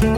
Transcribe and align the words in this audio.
Herzlich 0.00 0.14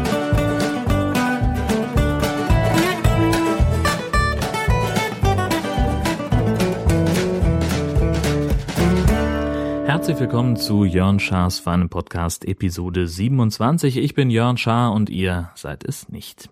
willkommen 10.21 10.55
zu 10.55 10.85
Jörn 10.85 11.19
Schars 11.19 11.59
feinem 11.59 11.89
Podcast 11.89 12.45
Episode 12.45 13.09
27. 13.09 13.97
Ich 13.97 14.15
bin 14.15 14.31
Jörn 14.31 14.57
Schaar 14.57 14.93
und 14.93 15.11
ihr 15.11 15.51
seid 15.57 15.83
es 15.83 16.09
nicht. 16.09 16.49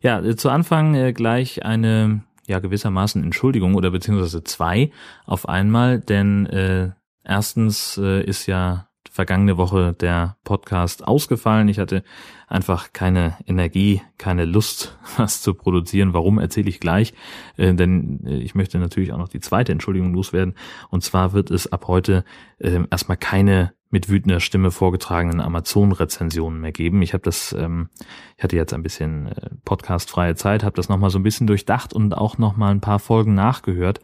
Ja, 0.00 0.20
äh, 0.20 0.36
zu 0.36 0.50
Anfang 0.50 0.94
äh, 0.94 1.12
gleich 1.12 1.64
eine 1.64 2.22
ja 2.46 2.60
gewissermaßen 2.60 3.20
Entschuldigung 3.20 3.74
oder 3.74 3.90
beziehungsweise 3.90 4.44
zwei 4.44 4.92
auf 5.26 5.48
einmal, 5.48 5.98
denn 5.98 6.46
äh, 6.46 6.90
erstens 7.24 7.98
äh, 7.98 8.22
ist 8.22 8.46
ja 8.46 8.87
vergangene 9.18 9.56
Woche 9.56 9.94
der 9.94 10.36
Podcast 10.44 11.04
ausgefallen. 11.08 11.66
Ich 11.66 11.80
hatte 11.80 12.04
einfach 12.46 12.92
keine 12.92 13.36
Energie, 13.48 14.00
keine 14.16 14.44
Lust, 14.44 14.96
was 15.16 15.42
zu 15.42 15.54
produzieren. 15.54 16.14
Warum 16.14 16.38
erzähle 16.38 16.68
ich 16.68 16.78
gleich? 16.78 17.14
Äh, 17.56 17.74
denn 17.74 18.24
äh, 18.24 18.36
ich 18.36 18.54
möchte 18.54 18.78
natürlich 18.78 19.12
auch 19.12 19.18
noch 19.18 19.26
die 19.26 19.40
zweite 19.40 19.72
Entschuldigung 19.72 20.14
loswerden. 20.14 20.54
Und 20.88 21.02
zwar 21.02 21.32
wird 21.32 21.50
es 21.50 21.72
ab 21.72 21.88
heute 21.88 22.24
äh, 22.60 22.78
erstmal 22.88 23.16
keine 23.16 23.72
mit 23.90 24.08
wütender 24.08 24.38
Stimme 24.38 24.70
vorgetragenen 24.70 25.40
Amazon-Rezensionen 25.40 26.60
mehr 26.60 26.70
geben. 26.70 27.02
Ich 27.02 27.12
habe 27.12 27.24
das, 27.24 27.52
ähm, 27.58 27.88
ich 28.36 28.44
hatte 28.44 28.54
jetzt 28.54 28.72
ein 28.72 28.84
bisschen 28.84 29.32
äh, 29.32 29.50
podcastfreie 29.64 30.36
Zeit, 30.36 30.62
habe 30.62 30.76
das 30.76 30.88
nochmal 30.88 31.10
so 31.10 31.18
ein 31.18 31.24
bisschen 31.24 31.48
durchdacht 31.48 31.92
und 31.92 32.16
auch 32.16 32.38
nochmal 32.38 32.70
ein 32.70 32.80
paar 32.80 33.00
Folgen 33.00 33.34
nachgehört. 33.34 33.98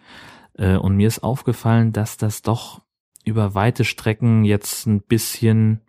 Äh, 0.55 0.75
und 0.75 0.97
mir 0.97 1.07
ist 1.07 1.23
aufgefallen, 1.23 1.93
dass 1.93 2.17
das 2.17 2.43
doch 2.43 2.81
über 3.25 3.55
weite 3.55 3.85
Strecken 3.85 4.45
jetzt 4.45 4.87
ein 4.87 5.01
bisschen 5.01 5.81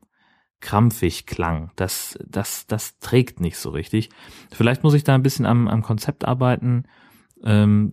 krampfig 0.61 1.25
klang. 1.25 1.71
Das, 1.75 2.17
das, 2.25 2.65
das 2.67 2.97
trägt 2.99 3.39
nicht 3.39 3.57
so 3.57 3.69
richtig. 3.69 4.09
Vielleicht 4.51 4.83
muss 4.83 4.93
ich 4.93 5.03
da 5.03 5.13
ein 5.13 5.23
bisschen 5.23 5.45
am, 5.45 5.67
am 5.67 5.81
Konzept 5.81 6.25
arbeiten. 6.25 6.85
Ähm, 7.43 7.91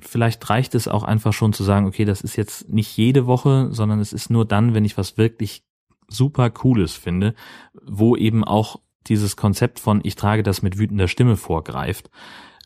vielleicht 0.00 0.48
reicht 0.48 0.74
es 0.74 0.88
auch 0.88 1.04
einfach 1.04 1.32
schon 1.32 1.52
zu 1.52 1.64
sagen, 1.64 1.86
okay, 1.86 2.04
das 2.04 2.20
ist 2.22 2.36
jetzt 2.36 2.68
nicht 2.68 2.96
jede 2.96 3.26
Woche, 3.26 3.68
sondern 3.70 4.00
es 4.00 4.12
ist 4.12 4.30
nur 4.30 4.46
dann, 4.46 4.74
wenn 4.74 4.84
ich 4.84 4.96
was 4.96 5.18
wirklich 5.18 5.64
super 6.08 6.50
Cooles 6.50 6.94
finde, 6.94 7.34
wo 7.82 8.16
eben 8.16 8.44
auch 8.44 8.80
dieses 9.06 9.36
Konzept 9.36 9.80
von 9.80 10.00
ich 10.02 10.16
trage 10.16 10.42
das 10.42 10.62
mit 10.62 10.78
wütender 10.78 11.08
Stimme 11.08 11.36
vorgreift. 11.36 12.10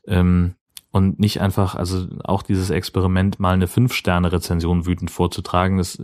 Ähm, 0.07 0.55
und 0.91 1.19
nicht 1.19 1.41
einfach, 1.41 1.75
also 1.75 2.07
auch 2.25 2.43
dieses 2.43 2.71
Experiment, 2.71 3.41
mal 3.41 3.55
eine 3.55 3.69
Fünf-Sterne-Rezension 3.69 4.87
wütend 4.87 5.11
vorzutragen, 5.11 5.79
das 5.79 5.99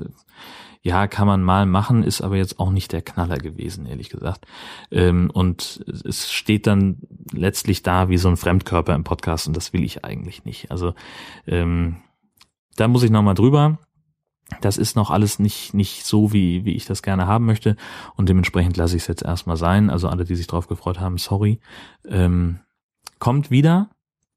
ja, 0.84 1.06
kann 1.06 1.26
man 1.26 1.42
mal 1.42 1.64
machen, 1.64 2.02
ist 2.02 2.20
aber 2.20 2.36
jetzt 2.36 2.60
auch 2.60 2.70
nicht 2.70 2.92
der 2.92 3.00
Knaller 3.00 3.38
gewesen, 3.38 3.86
ehrlich 3.86 4.10
gesagt. 4.10 4.46
Ähm, 4.90 5.30
und 5.32 5.82
es 6.04 6.30
steht 6.30 6.66
dann 6.66 6.98
letztlich 7.32 7.82
da 7.82 8.10
wie 8.10 8.18
so 8.18 8.28
ein 8.28 8.36
Fremdkörper 8.36 8.94
im 8.94 9.02
Podcast 9.02 9.46
und 9.48 9.56
das 9.56 9.72
will 9.72 9.82
ich 9.82 10.04
eigentlich 10.04 10.44
nicht. 10.44 10.70
Also 10.70 10.92
ähm, 11.46 12.02
da 12.76 12.86
muss 12.86 13.02
ich 13.02 13.10
nochmal 13.10 13.34
drüber. 13.34 13.78
Das 14.60 14.76
ist 14.76 14.94
noch 14.94 15.10
alles 15.10 15.38
nicht, 15.38 15.72
nicht 15.72 16.04
so, 16.04 16.34
wie, 16.34 16.66
wie 16.66 16.74
ich 16.74 16.84
das 16.84 17.02
gerne 17.02 17.26
haben 17.26 17.46
möchte. 17.46 17.76
Und 18.14 18.28
dementsprechend 18.28 18.76
lasse 18.76 18.96
ich 18.96 19.02
es 19.04 19.08
jetzt 19.08 19.24
erstmal 19.24 19.56
sein. 19.56 19.88
Also 19.88 20.08
alle, 20.08 20.26
die 20.26 20.36
sich 20.36 20.46
drauf 20.46 20.68
gefreut 20.68 21.00
haben, 21.00 21.16
sorry. 21.16 21.60
Ähm, 22.06 22.60
kommt 23.18 23.50
wieder, 23.50 23.88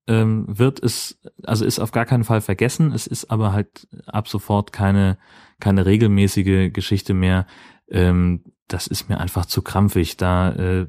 ähm, 0.08 0.45
wird 0.47 0.81
es, 0.81 1.19
also 1.44 1.66
ist 1.66 1.80
auf 1.80 1.91
gar 1.91 2.05
keinen 2.05 2.23
Fall 2.23 2.41
vergessen. 2.41 2.91
Es 2.91 3.08
ist 3.08 3.30
aber 3.30 3.53
halt 3.53 3.88
ab 4.08 4.27
sofort 4.27 4.72
keine, 4.73 5.17
keine 5.59 5.86
regelmäßige 5.86 6.72
Geschichte 6.72 7.14
mehr. 7.14 7.45
Ähm, 7.89 8.44
das 8.67 8.88
ist 8.88 9.09
mir 9.09 9.19
einfach 9.19 9.45
zu 9.45 9.61
krampfig, 9.61 10.17
da 10.17 10.52
äh, 10.52 10.88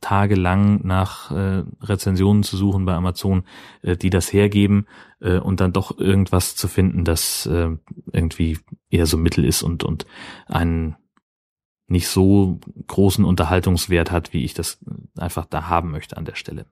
tagelang 0.00 0.86
nach 0.86 1.30
äh, 1.32 1.64
Rezensionen 1.80 2.42
zu 2.42 2.56
suchen 2.56 2.84
bei 2.84 2.94
Amazon, 2.94 3.42
äh, 3.82 3.96
die 3.96 4.10
das 4.10 4.32
hergeben 4.32 4.86
äh, 5.20 5.38
und 5.38 5.60
dann 5.60 5.72
doch 5.72 5.98
irgendwas 5.98 6.54
zu 6.54 6.68
finden, 6.68 7.04
das 7.04 7.46
äh, 7.46 7.70
irgendwie 8.12 8.58
eher 8.90 9.06
so 9.06 9.16
Mittel 9.16 9.44
ist 9.44 9.62
und 9.62 9.82
und 9.82 10.06
einen 10.46 10.96
nicht 11.88 12.08
so 12.08 12.60
großen 12.86 13.24
Unterhaltungswert 13.24 14.10
hat, 14.10 14.32
wie 14.32 14.44
ich 14.44 14.54
das 14.54 14.78
einfach 15.20 15.46
da 15.46 15.68
haben 15.68 15.90
möchte 15.90 16.16
an 16.16 16.24
der 16.24 16.34
Stelle. 16.34 16.66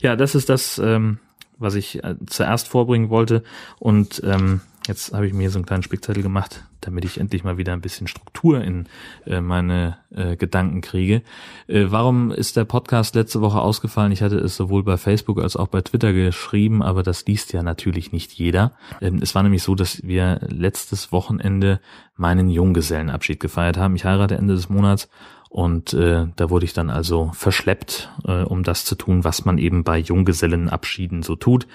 Ja, 0.00 0.16
das 0.16 0.34
ist 0.34 0.48
das, 0.48 0.78
ähm, 0.78 1.18
was 1.58 1.74
ich 1.74 2.02
äh, 2.02 2.16
zuerst 2.26 2.68
vorbringen 2.68 3.08
wollte. 3.08 3.42
Und 3.78 4.22
ähm, 4.24 4.60
jetzt 4.86 5.12
habe 5.14 5.26
ich 5.26 5.32
mir 5.32 5.50
so 5.50 5.58
einen 5.58 5.66
kleinen 5.66 5.82
Spickzettel 5.82 6.22
gemacht, 6.22 6.64
damit 6.80 7.04
ich 7.04 7.18
endlich 7.18 7.44
mal 7.44 7.56
wieder 7.56 7.72
ein 7.72 7.80
bisschen 7.80 8.08
Struktur 8.08 8.62
in 8.62 8.86
äh, 9.26 9.40
meine 9.40 9.98
äh, 10.10 10.36
Gedanken 10.36 10.80
kriege. 10.80 11.22
Äh, 11.68 11.86
warum 11.88 12.30
ist 12.30 12.56
der 12.56 12.64
Podcast 12.64 13.14
letzte 13.14 13.40
Woche 13.40 13.60
ausgefallen? 13.60 14.12
Ich 14.12 14.22
hatte 14.22 14.38
es 14.38 14.56
sowohl 14.56 14.82
bei 14.82 14.96
Facebook 14.96 15.40
als 15.40 15.56
auch 15.56 15.68
bei 15.68 15.80
Twitter 15.80 16.12
geschrieben, 16.12 16.82
aber 16.82 17.02
das 17.02 17.24
liest 17.26 17.52
ja 17.52 17.62
natürlich 17.62 18.12
nicht 18.12 18.32
jeder. 18.32 18.72
Ähm, 19.00 19.20
es 19.22 19.34
war 19.34 19.42
nämlich 19.42 19.62
so, 19.62 19.74
dass 19.74 20.02
wir 20.02 20.40
letztes 20.48 21.12
Wochenende 21.12 21.80
meinen 22.16 22.50
Junggesellenabschied 22.50 23.40
gefeiert 23.40 23.76
haben. 23.76 23.94
Ich 23.96 24.04
heirate 24.04 24.36
Ende 24.36 24.54
des 24.54 24.68
Monats 24.68 25.08
und 25.52 25.92
äh, 25.92 26.28
da 26.34 26.48
wurde 26.48 26.64
ich 26.64 26.72
dann 26.72 26.88
also 26.88 27.30
verschleppt, 27.34 28.10
äh, 28.24 28.42
um 28.42 28.62
das 28.62 28.86
zu 28.86 28.94
tun, 28.94 29.22
was 29.22 29.44
man 29.44 29.58
eben 29.58 29.84
bei 29.84 29.98
Junggesellenabschieden 29.98 31.22
so 31.22 31.36
tut. 31.36 31.66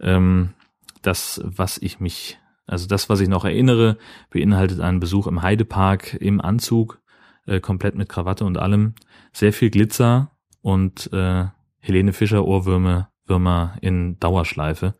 Ähm, 0.00 0.54
das, 1.02 1.42
was 1.44 1.76
ich 1.76 2.00
mich 2.00 2.38
also 2.66 2.88
das, 2.88 3.08
was 3.10 3.20
ich 3.20 3.28
noch 3.28 3.44
erinnere, 3.44 3.98
beinhaltet 4.30 4.80
einen 4.80 4.98
Besuch 4.98 5.26
im 5.26 5.42
Heidepark 5.42 6.14
im 6.14 6.40
Anzug, 6.40 7.00
äh, 7.46 7.60
komplett 7.60 7.94
mit 7.94 8.08
Krawatte 8.08 8.44
und 8.44 8.58
allem, 8.58 8.94
sehr 9.32 9.52
viel 9.52 9.70
Glitzer 9.70 10.32
und 10.62 11.12
äh, 11.12 11.44
Helene 11.78 12.12
Fischer 12.12 12.44
Ohrwürmer 12.44 13.10
Würmer 13.26 13.76
in 13.82 14.18
Dauerschleife. 14.18 14.94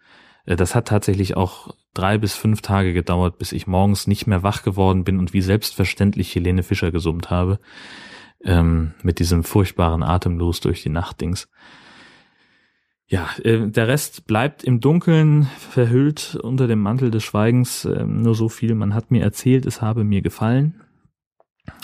Äh, 0.45 0.57
das 0.57 0.75
hat 0.75 0.89
tatsächlich 0.89 1.39
auch 1.39 1.75
drei 1.95 2.19
bis 2.19 2.35
fünf 2.35 2.61
Tage 2.61 2.93
gedauert, 2.93 3.39
bis 3.39 3.53
ich 3.53 3.67
morgens 3.67 4.07
nicht 4.07 4.27
mehr 4.27 4.43
wach 4.43 4.63
geworden 4.63 5.05
bin 5.05 5.19
und 5.19 5.33
wie 5.33 5.41
selbstverständlich 5.41 6.35
Helene 6.35 6.63
Fischer 6.63 6.93
gesummt 6.93 7.31
habe. 7.31 7.59
Ähm, 8.47 8.95
mit 9.03 9.19
diesem 9.19 9.43
furchtbaren 9.45 10.03
Atemlos 10.03 10.61
durch 10.61 10.83
die 10.83 10.89
Nachtdings. 10.89 11.49
Ja, 13.09 13.29
äh, 13.43 13.69
der 13.69 13.89
Rest 13.89 14.27
bleibt 14.27 14.65
im 14.65 14.81
Dunkeln 14.81 15.49
verhüllt 15.59 16.37
unter 16.43 16.67
dem 16.67 16.81
Mantel 16.81 17.11
des 17.11 17.23
Schweigens. 17.25 17.85
Äh, 17.85 18.05
nur 18.05 18.35
so 18.35 18.49
viel, 18.49 18.75
man 18.75 18.95
hat 18.95 19.11
mir 19.11 19.23
erzählt, 19.23 19.67
es 19.67 19.83
habe 19.83 20.05
mir 20.05 20.23
gefallen. 20.23 20.81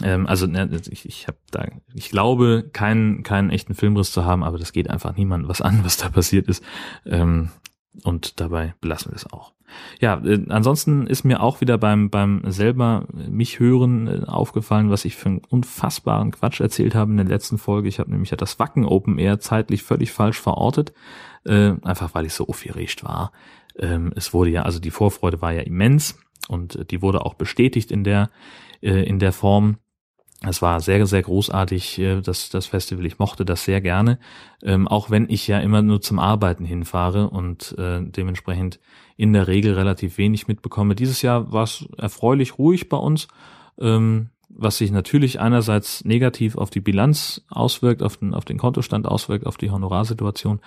Ähm, 0.02 0.26
also 0.26 0.46
ne, 0.46 0.68
ich, 0.90 1.06
ich 1.06 1.28
habe 1.28 1.38
da, 1.50 1.66
ich 1.94 2.10
glaube, 2.10 2.68
keinen 2.72 3.22
keinen 3.22 3.50
echten 3.50 3.74
Filmriss 3.74 4.12
zu 4.12 4.24
haben, 4.24 4.42
aber 4.42 4.58
das 4.58 4.72
geht 4.72 4.90
einfach 4.90 5.16
niemandem 5.16 5.48
was 5.48 5.60
an, 5.60 5.84
was 5.84 5.96
da 5.96 6.08
passiert 6.08 6.48
ist. 6.48 6.64
Ähm, 7.06 7.50
und 8.04 8.40
dabei 8.40 8.74
belassen 8.80 9.12
wir 9.12 9.16
es 9.16 9.30
auch. 9.30 9.52
Ja, 10.00 10.22
äh, 10.24 10.44
ansonsten 10.48 11.06
ist 11.06 11.24
mir 11.24 11.42
auch 11.42 11.60
wieder 11.60 11.78
beim, 11.78 12.10
beim 12.10 12.42
selber 12.46 13.06
mich 13.12 13.58
hören 13.58 14.06
äh, 14.06 14.24
aufgefallen, 14.26 14.90
was 14.90 15.04
ich 15.04 15.16
für 15.16 15.28
einen 15.28 15.42
unfassbaren 15.48 16.30
Quatsch 16.32 16.60
erzählt 16.60 16.94
habe 16.94 17.10
in 17.10 17.16
der 17.16 17.26
letzten 17.26 17.58
Folge. 17.58 17.88
Ich 17.88 17.98
habe 17.98 18.10
nämlich 18.10 18.30
ja 18.30 18.36
das 18.36 18.58
Wacken 18.58 18.84
Open 18.84 19.18
Air 19.18 19.40
zeitlich 19.40 19.82
völlig 19.82 20.12
falsch 20.12 20.40
verortet, 20.40 20.92
äh, 21.44 21.72
einfach 21.82 22.14
weil 22.14 22.26
ich 22.26 22.34
so 22.34 22.46
aufgeregt 22.46 23.04
war. 23.04 23.32
Ähm, 23.78 24.12
es 24.16 24.34
wurde 24.34 24.50
ja, 24.50 24.62
also 24.62 24.78
die 24.78 24.90
Vorfreude 24.90 25.40
war 25.40 25.52
ja 25.52 25.62
immens 25.62 26.18
und 26.48 26.76
äh, 26.76 26.84
die 26.84 27.02
wurde 27.02 27.24
auch 27.24 27.34
bestätigt 27.34 27.90
in 27.90 28.04
der, 28.04 28.30
äh, 28.80 29.02
in 29.04 29.18
der 29.18 29.32
Form. 29.32 29.78
Es 30.44 30.60
war 30.60 30.80
sehr, 30.80 31.06
sehr 31.06 31.22
großartig, 31.22 31.98
äh, 31.98 32.20
das, 32.20 32.50
das 32.50 32.66
Festival. 32.66 33.06
Ich 33.06 33.18
mochte 33.18 33.44
das 33.44 33.64
sehr 33.64 33.80
gerne, 33.80 34.18
ähm, 34.62 34.88
auch 34.88 35.10
wenn 35.10 35.28
ich 35.30 35.46
ja 35.46 35.60
immer 35.60 35.82
nur 35.82 36.00
zum 36.00 36.18
Arbeiten 36.18 36.64
hinfahre 36.64 37.30
und 37.30 37.76
äh, 37.78 38.00
dementsprechend 38.02 38.80
in 39.16 39.32
der 39.32 39.46
Regel 39.46 39.74
relativ 39.74 40.18
wenig 40.18 40.48
mitbekomme. 40.48 40.94
Dieses 40.96 41.22
Jahr 41.22 41.52
war 41.52 41.64
es 41.64 41.86
erfreulich 41.96 42.58
ruhig 42.58 42.88
bei 42.88 42.96
uns. 42.96 43.28
Ähm, 43.78 44.30
was 44.54 44.78
sich 44.78 44.90
natürlich 44.92 45.40
einerseits 45.40 46.04
negativ 46.04 46.56
auf 46.56 46.70
die 46.70 46.80
Bilanz 46.80 47.42
auswirkt, 47.48 48.02
auf 48.02 48.16
den, 48.16 48.34
auf 48.34 48.44
den 48.44 48.58
Kontostand 48.58 49.06
auswirkt, 49.06 49.46
auf 49.46 49.56
die 49.56 49.70
Honorarsituation, 49.70 50.60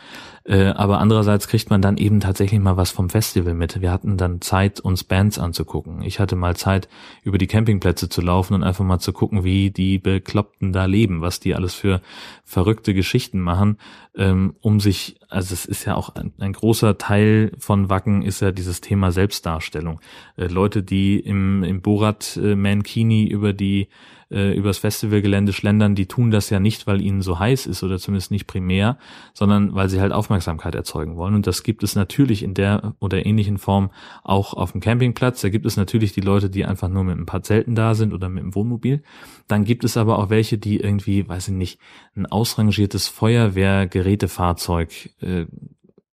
äh, 0.44 0.68
aber 0.68 1.00
andererseits 1.00 1.48
kriegt 1.48 1.70
man 1.70 1.82
dann 1.82 1.98
eben 1.98 2.20
tatsächlich 2.20 2.60
mal 2.60 2.78
was 2.78 2.92
vom 2.92 3.10
Festival 3.10 3.54
mit. 3.54 3.82
Wir 3.82 3.92
hatten 3.92 4.18
dann 4.18 4.42
Zeit, 4.42 4.80
uns 4.80 5.04
Bands 5.04 5.40
anzugucken. 5.40 6.02
Ich 6.02 6.20
hatte 6.20 6.36
mal 6.36 6.56
Zeit, 6.56 6.88
über 7.24 7.38
die 7.38 7.48
Campingplätze 7.48 8.10
zu 8.10 8.22
laufen 8.22 8.54
und 8.54 8.64
einfach 8.64 8.86
mal 8.86 9.00
zu 9.00 9.14
gucken, 9.14 9.44
wie 9.44 9.72
die 9.72 10.00
Bekloppten 10.00 10.74
da 10.74 10.86
leben, 10.86 11.22
was 11.22 11.40
die 11.40 11.56
alles 11.56 11.74
für 11.74 12.02
verrückte 12.44 12.94
Geschichten 12.94 13.40
machen, 13.40 13.78
ähm, 14.18 14.56
um 14.62 14.80
sich, 14.80 15.18
also 15.30 15.54
es 15.54 15.66
ist 15.66 15.86
ja 15.86 15.96
auch 15.96 16.16
ein, 16.16 16.34
ein, 16.40 16.54
großer 16.54 16.98
Teil 16.98 17.52
von 17.60 17.90
Wacken 17.90 18.22
ist 18.22 18.42
ja 18.42 18.52
dieses 18.52 18.82
Thema 18.82 19.12
Selbstdarstellung. 19.12 20.00
Äh, 20.38 20.48
Leute, 20.48 20.84
die 20.84 21.20
im, 21.20 21.64
im 21.64 21.82
Borat 21.82 22.38
äh, 22.42 22.56
Mankini 22.56 23.26
über 23.28 23.54
die 23.54 23.88
äh, 24.32 24.54
übers 24.54 24.80
Festivalgelände 24.80 25.54
schlendern, 25.54 25.96
die 25.96 26.08
tun 26.08 26.32
das 26.32 26.50
ja 26.50 26.60
nicht, 26.60 26.88
weil 26.88 27.02
ihnen 27.02 27.22
so 27.22 27.40
heiß 27.40 27.68
ist 27.68 27.84
oder 27.84 28.00
zumindest 28.00 28.32
nicht 28.32 28.48
primär, 28.48 28.98
sondern 29.34 29.76
weil 29.76 29.90
sie 29.90 30.02
halt 30.02 30.12
Aufmerksamkeit 30.12 30.76
erzeugen 30.76 31.16
wollen. 31.16 31.36
Und 31.36 31.48
das 31.48 31.64
gibt 31.64 31.84
es 31.84 31.96
natürlich 31.96 32.44
in 32.44 32.54
der 32.54 32.96
oder 33.00 33.26
ähnlichen 33.26 33.58
Form 33.58 33.92
auch 34.24 34.54
auf 34.54 34.72
dem 34.72 34.82
Campingplatz. 34.82 35.42
Da 35.42 35.50
gibt 35.50 35.66
es 35.66 35.78
natürlich 35.78 36.14
die 36.14 36.22
Leute, 36.22 36.50
die 36.50 36.66
einfach 36.66 36.90
nur 36.90 37.04
mit 37.04 37.18
ein 37.18 37.26
paar 37.26 37.44
Zelten 37.44 37.76
da 37.76 37.96
sind 37.96 38.14
oder 38.14 38.30
mit 38.30 38.44
dem 38.44 38.56
Wohnmobil. 38.56 39.04
Dann 39.48 39.64
gibt 39.64 39.84
es 39.84 39.98
aber 39.98 40.20
auch 40.20 40.30
welche, 40.30 40.58
die 40.58 40.80
irgendwie, 40.80 41.28
weiß 41.28 41.50
ich 41.50 41.54
nicht, 41.54 41.80
ein 42.16 42.26
ausrangiertes 42.26 43.08
Feuerwehrgerätefahrzeug 43.08 45.10
äh, 45.22 45.46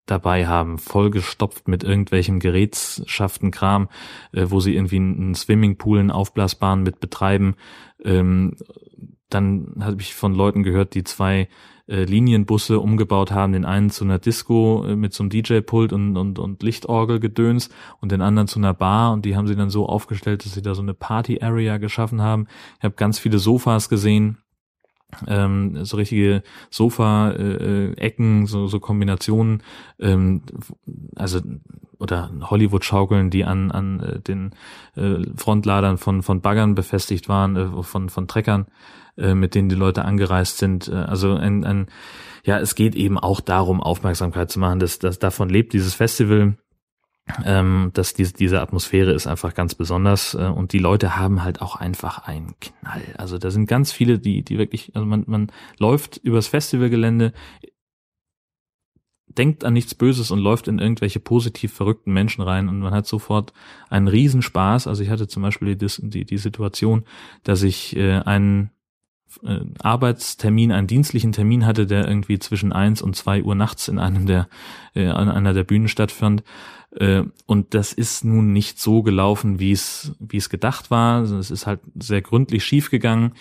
dabei 0.06 0.46
haben, 0.46 0.78
vollgestopft 0.78 1.68
mit 1.68 1.84
irgendwelchem 1.84 2.40
Gerätschaftenkram, 2.40 3.88
äh, 4.32 4.46
wo 4.48 4.60
sie 4.60 4.74
irgendwie 4.74 4.96
einen 4.96 5.34
Swimmingpool, 5.34 6.00
einen 6.00 6.10
aufblasbaren 6.10 6.82
mit 6.82 7.00
betreiben. 7.00 7.54
Ähm, 8.04 8.56
dann 9.28 9.76
habe 9.80 10.00
ich 10.00 10.14
von 10.14 10.34
Leuten 10.34 10.62
gehört, 10.62 10.94
die 10.94 11.04
zwei 11.04 11.48
äh, 11.88 12.04
Linienbusse 12.04 12.78
umgebaut 12.78 13.32
haben, 13.32 13.52
den 13.52 13.64
einen 13.64 13.90
zu 13.90 14.04
einer 14.04 14.18
Disco 14.18 14.84
äh, 14.86 14.94
mit 14.94 15.14
so 15.14 15.22
einem 15.22 15.30
DJ-Pult 15.30 15.92
und, 15.92 16.16
und, 16.16 16.38
und 16.38 16.62
Lichtorgelgedöns 16.62 17.70
und 18.00 18.12
den 18.12 18.20
anderen 18.20 18.48
zu 18.48 18.58
einer 18.58 18.74
Bar. 18.74 19.12
Und 19.12 19.24
die 19.24 19.36
haben 19.36 19.46
sie 19.46 19.56
dann 19.56 19.70
so 19.70 19.86
aufgestellt, 19.86 20.44
dass 20.44 20.54
sie 20.54 20.62
da 20.62 20.74
so 20.74 20.82
eine 20.82 20.94
Party-Area 20.94 21.78
geschaffen 21.78 22.22
haben. 22.22 22.46
Ich 22.78 22.84
habe 22.84 22.94
ganz 22.94 23.18
viele 23.18 23.38
Sofas 23.38 23.88
gesehen, 23.88 24.38
ähm, 25.26 25.84
so 25.84 25.96
richtige 25.96 26.42
Sofa-Ecken, 26.70 28.42
äh, 28.42 28.46
so, 28.46 28.66
so 28.66 28.80
Kombinationen, 28.80 29.62
ähm, 30.00 30.42
also 31.16 31.40
oder 31.98 32.30
Hollywood-Schaukeln, 32.42 33.30
die 33.30 33.44
an, 33.44 33.70
an 33.70 34.00
äh, 34.00 34.20
den 34.20 34.50
äh, 34.96 35.24
Frontladern 35.36 35.98
von, 35.98 36.22
von 36.22 36.40
Baggern 36.40 36.74
befestigt 36.74 37.28
waren, 37.28 37.56
äh, 37.56 37.82
von, 37.82 38.08
von 38.08 38.26
Treckern, 38.26 38.66
äh, 39.16 39.34
mit 39.34 39.54
denen 39.54 39.68
die 39.68 39.76
Leute 39.76 40.04
angereist 40.04 40.58
sind. 40.58 40.88
Äh, 40.88 40.94
also 40.94 41.34
ein, 41.34 41.64
ein, 41.64 41.86
ja, 42.44 42.58
es 42.58 42.74
geht 42.74 42.96
eben 42.96 43.18
auch 43.18 43.40
darum, 43.40 43.80
Aufmerksamkeit 43.80 44.50
zu 44.50 44.58
machen. 44.58 44.80
dass 44.80 44.98
dass 44.98 45.20
davon 45.20 45.48
lebt 45.48 45.72
dieses 45.72 45.94
Festival 45.94 46.54
ähm, 47.44 47.90
dass 47.94 48.14
diese, 48.14 48.32
diese 48.32 48.60
Atmosphäre 48.60 49.12
ist 49.12 49.26
einfach 49.26 49.54
ganz 49.54 49.74
besonders 49.74 50.34
äh, 50.34 50.38
und 50.38 50.72
die 50.72 50.78
Leute 50.78 51.16
haben 51.16 51.44
halt 51.44 51.62
auch 51.62 51.76
einfach 51.76 52.26
einen 52.26 52.54
Knall. 52.60 53.14
Also 53.16 53.38
da 53.38 53.50
sind 53.50 53.66
ganz 53.66 53.92
viele, 53.92 54.18
die, 54.18 54.42
die 54.42 54.58
wirklich, 54.58 54.94
also 54.94 55.06
man, 55.06 55.24
man 55.26 55.52
läuft 55.78 56.16
übers 56.18 56.48
Festivalgelände, 56.48 57.32
denkt 59.28 59.64
an 59.64 59.72
nichts 59.72 59.94
Böses 59.94 60.30
und 60.30 60.40
läuft 60.40 60.68
in 60.68 60.78
irgendwelche 60.78 61.20
positiv 61.20 61.72
verrückten 61.72 62.12
Menschen 62.12 62.42
rein 62.42 62.68
und 62.68 62.80
man 62.80 62.92
hat 62.92 63.06
sofort 63.06 63.52
einen 63.88 64.08
Riesenspaß. 64.08 64.86
Also 64.86 65.02
ich 65.02 65.10
hatte 65.10 65.28
zum 65.28 65.42
Beispiel 65.42 65.76
die, 65.76 65.86
die, 65.98 66.24
die 66.24 66.38
Situation, 66.38 67.04
dass 67.44 67.62
ich 67.62 67.96
äh, 67.96 68.18
einen 68.18 68.70
Arbeitstermin, 69.82 70.72
einen 70.72 70.86
dienstlichen 70.86 71.32
Termin 71.32 71.66
hatte, 71.66 71.86
der 71.86 72.06
irgendwie 72.06 72.38
zwischen 72.38 72.72
eins 72.72 73.02
und 73.02 73.16
zwei 73.16 73.42
Uhr 73.42 73.54
nachts 73.54 73.88
in 73.88 73.98
einem 73.98 74.26
der, 74.26 74.48
äh, 74.94 75.06
an 75.06 75.28
einer 75.28 75.54
der 75.54 75.64
Bühnen 75.64 75.88
stattfand. 75.88 76.42
Äh, 76.96 77.24
und 77.46 77.74
das 77.74 77.92
ist 77.92 78.24
nun 78.24 78.52
nicht 78.52 78.78
so 78.78 79.02
gelaufen, 79.02 79.58
wie 79.58 79.72
es, 79.72 80.14
wie 80.18 80.36
es 80.36 80.50
gedacht 80.50 80.90
war. 80.90 81.18
Also 81.18 81.38
es 81.38 81.50
ist 81.50 81.66
halt 81.66 81.80
sehr 81.94 82.22
gründlich 82.22 82.64
schiefgegangen. 82.64 83.34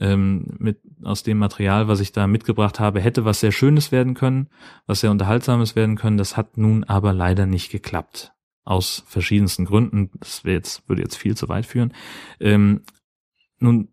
Ähm, 0.00 0.46
mit, 0.58 0.80
aus 1.02 1.22
dem 1.24 1.38
Material, 1.38 1.88
was 1.88 2.00
ich 2.00 2.12
da 2.12 2.26
mitgebracht 2.26 2.78
habe, 2.78 3.00
hätte 3.00 3.24
was 3.24 3.40
sehr 3.40 3.50
Schönes 3.50 3.90
werden 3.90 4.14
können, 4.14 4.48
was 4.86 5.00
sehr 5.00 5.10
Unterhaltsames 5.10 5.74
werden 5.74 5.96
können. 5.96 6.18
Das 6.18 6.36
hat 6.36 6.56
nun 6.56 6.84
aber 6.84 7.12
leider 7.12 7.46
nicht 7.46 7.70
geklappt. 7.70 8.32
Aus 8.64 9.02
verschiedensten 9.06 9.64
Gründen. 9.64 10.10
Das 10.20 10.44
wäre 10.44 10.56
jetzt, 10.56 10.88
würde 10.88 11.02
jetzt 11.02 11.16
viel 11.16 11.36
zu 11.36 11.48
weit 11.48 11.66
führen. 11.66 11.94
Ähm, 12.38 12.82
nun, 13.58 13.88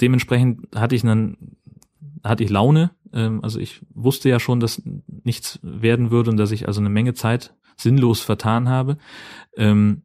dementsprechend 0.00 0.74
hatte 0.74 0.94
ich 0.94 1.02
dann, 1.02 1.36
hatte 2.22 2.44
ich 2.44 2.50
Laune. 2.50 2.90
Ähm, 3.12 3.40
also 3.42 3.58
ich 3.58 3.82
wusste 3.94 4.28
ja 4.28 4.40
schon, 4.40 4.60
dass 4.60 4.82
nichts 5.06 5.58
werden 5.62 6.10
würde 6.10 6.30
und 6.30 6.36
dass 6.36 6.50
ich 6.50 6.66
also 6.66 6.80
eine 6.80 6.90
Menge 6.90 7.14
Zeit 7.14 7.54
sinnlos 7.76 8.20
vertan 8.20 8.68
habe 8.68 8.98
ähm, 9.56 10.02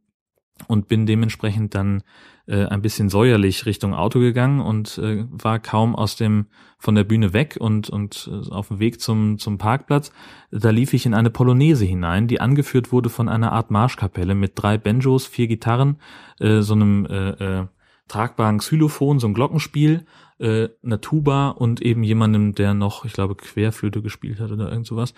und 0.67 0.87
bin 0.87 1.05
dementsprechend 1.05 1.75
dann 1.75 2.03
äh, 2.49 2.65
ein 2.65 2.81
bisschen 2.81 3.09
säuerlich 3.09 3.65
Richtung 3.65 3.93
Auto 3.93 4.19
gegangen 4.19 4.59
und 4.59 4.97
äh, 4.97 5.25
war 5.29 5.59
kaum 5.59 5.95
aus 5.95 6.15
dem 6.15 6.47
von 6.79 6.95
der 6.95 7.03
Bühne 7.03 7.31
weg 7.31 7.57
und 7.59 7.89
und 7.89 8.29
äh, 8.31 8.51
auf 8.51 8.69
dem 8.69 8.79
Weg 8.79 8.99
zum 8.99 9.37
zum 9.37 9.57
Parkplatz. 9.57 10.11
Da 10.51 10.71
lief 10.71 10.93
ich 10.93 11.05
in 11.05 11.13
eine 11.13 11.29
Polonaise 11.29 11.85
hinein, 11.85 12.27
die 12.27 12.41
angeführt 12.41 12.91
wurde 12.91 13.09
von 13.09 13.29
einer 13.29 13.51
Art 13.51 13.69
Marschkapelle 13.69 14.33
mit 14.33 14.53
drei 14.55 14.77
Banjos, 14.77 15.27
vier 15.27 15.47
Gitarren, 15.47 15.97
äh, 16.39 16.61
so 16.61 16.73
einem 16.73 17.05
äh, 17.05 17.29
äh, 17.29 17.67
tragbaren 18.09 18.57
Xylophon, 18.57 19.19
so 19.19 19.27
ein 19.27 19.33
Glockenspiel 19.33 20.05
äh, 20.39 20.69
einer 20.83 21.01
Tuba 21.01 21.49
und 21.49 21.81
eben 21.81 22.03
jemandem, 22.03 22.55
der 22.55 22.73
noch, 22.73 23.05
ich 23.05 23.13
glaube, 23.13 23.35
Querflöte 23.35 24.01
gespielt 24.01 24.39
hat 24.39 24.51
oder 24.51 24.71
irgend 24.71 24.87
sowas. 24.87 25.13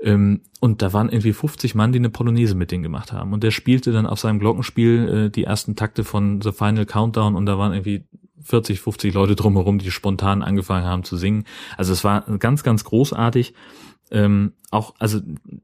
Ähm, 0.00 0.40
und 0.60 0.82
da 0.82 0.92
waren 0.92 1.08
irgendwie 1.08 1.32
50 1.32 1.74
Mann, 1.74 1.92
die 1.92 1.98
eine 1.98 2.10
Polonaise 2.10 2.54
mit 2.54 2.70
denen 2.70 2.82
gemacht 2.82 3.12
haben. 3.12 3.32
Und 3.32 3.42
der 3.42 3.50
spielte 3.50 3.92
dann 3.92 4.06
auf 4.06 4.20
seinem 4.20 4.38
Glockenspiel 4.40 5.26
äh, 5.26 5.30
die 5.30 5.44
ersten 5.44 5.76
Takte 5.76 6.04
von 6.04 6.42
The 6.42 6.52
Final 6.52 6.86
Countdown 6.86 7.36
und 7.36 7.46
da 7.46 7.58
waren 7.58 7.72
irgendwie 7.72 8.04
40, 8.42 8.80
50 8.80 9.14
Leute 9.14 9.36
drumherum, 9.36 9.78
die 9.78 9.90
spontan 9.90 10.42
angefangen 10.42 10.84
haben 10.84 11.04
zu 11.04 11.16
singen. 11.16 11.44
Also 11.76 11.92
es 11.92 12.04
war 12.04 12.22
ganz, 12.38 12.62
ganz 12.62 12.84
großartig. 12.84 13.54
Ähm, 14.14 14.52
auch, 14.70 14.94
also 15.00 15.20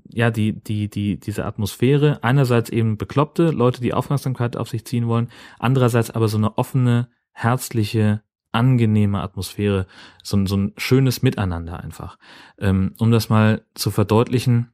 ja, 0.08 0.30
die, 0.30 0.52
die, 0.52 0.90
die, 0.90 1.20
diese 1.20 1.44
Atmosphäre, 1.44 2.18
einerseits 2.22 2.68
eben 2.68 2.98
bekloppte 2.98 3.50
Leute, 3.50 3.80
die 3.80 3.94
Aufmerksamkeit 3.94 4.56
auf 4.56 4.68
sich 4.68 4.84
ziehen 4.84 5.06
wollen, 5.06 5.28
andererseits 5.60 6.10
aber 6.10 6.26
so 6.26 6.36
eine 6.36 6.58
offene, 6.58 7.08
herzliche, 7.32 8.22
angenehme 8.50 9.20
Atmosphäre, 9.22 9.86
so, 10.24 10.44
so 10.46 10.56
ein 10.56 10.72
schönes 10.76 11.22
Miteinander 11.22 11.78
einfach. 11.80 12.18
Ähm, 12.58 12.94
um 12.98 13.12
das 13.12 13.28
mal 13.28 13.62
zu 13.74 13.92
verdeutlichen, 13.92 14.72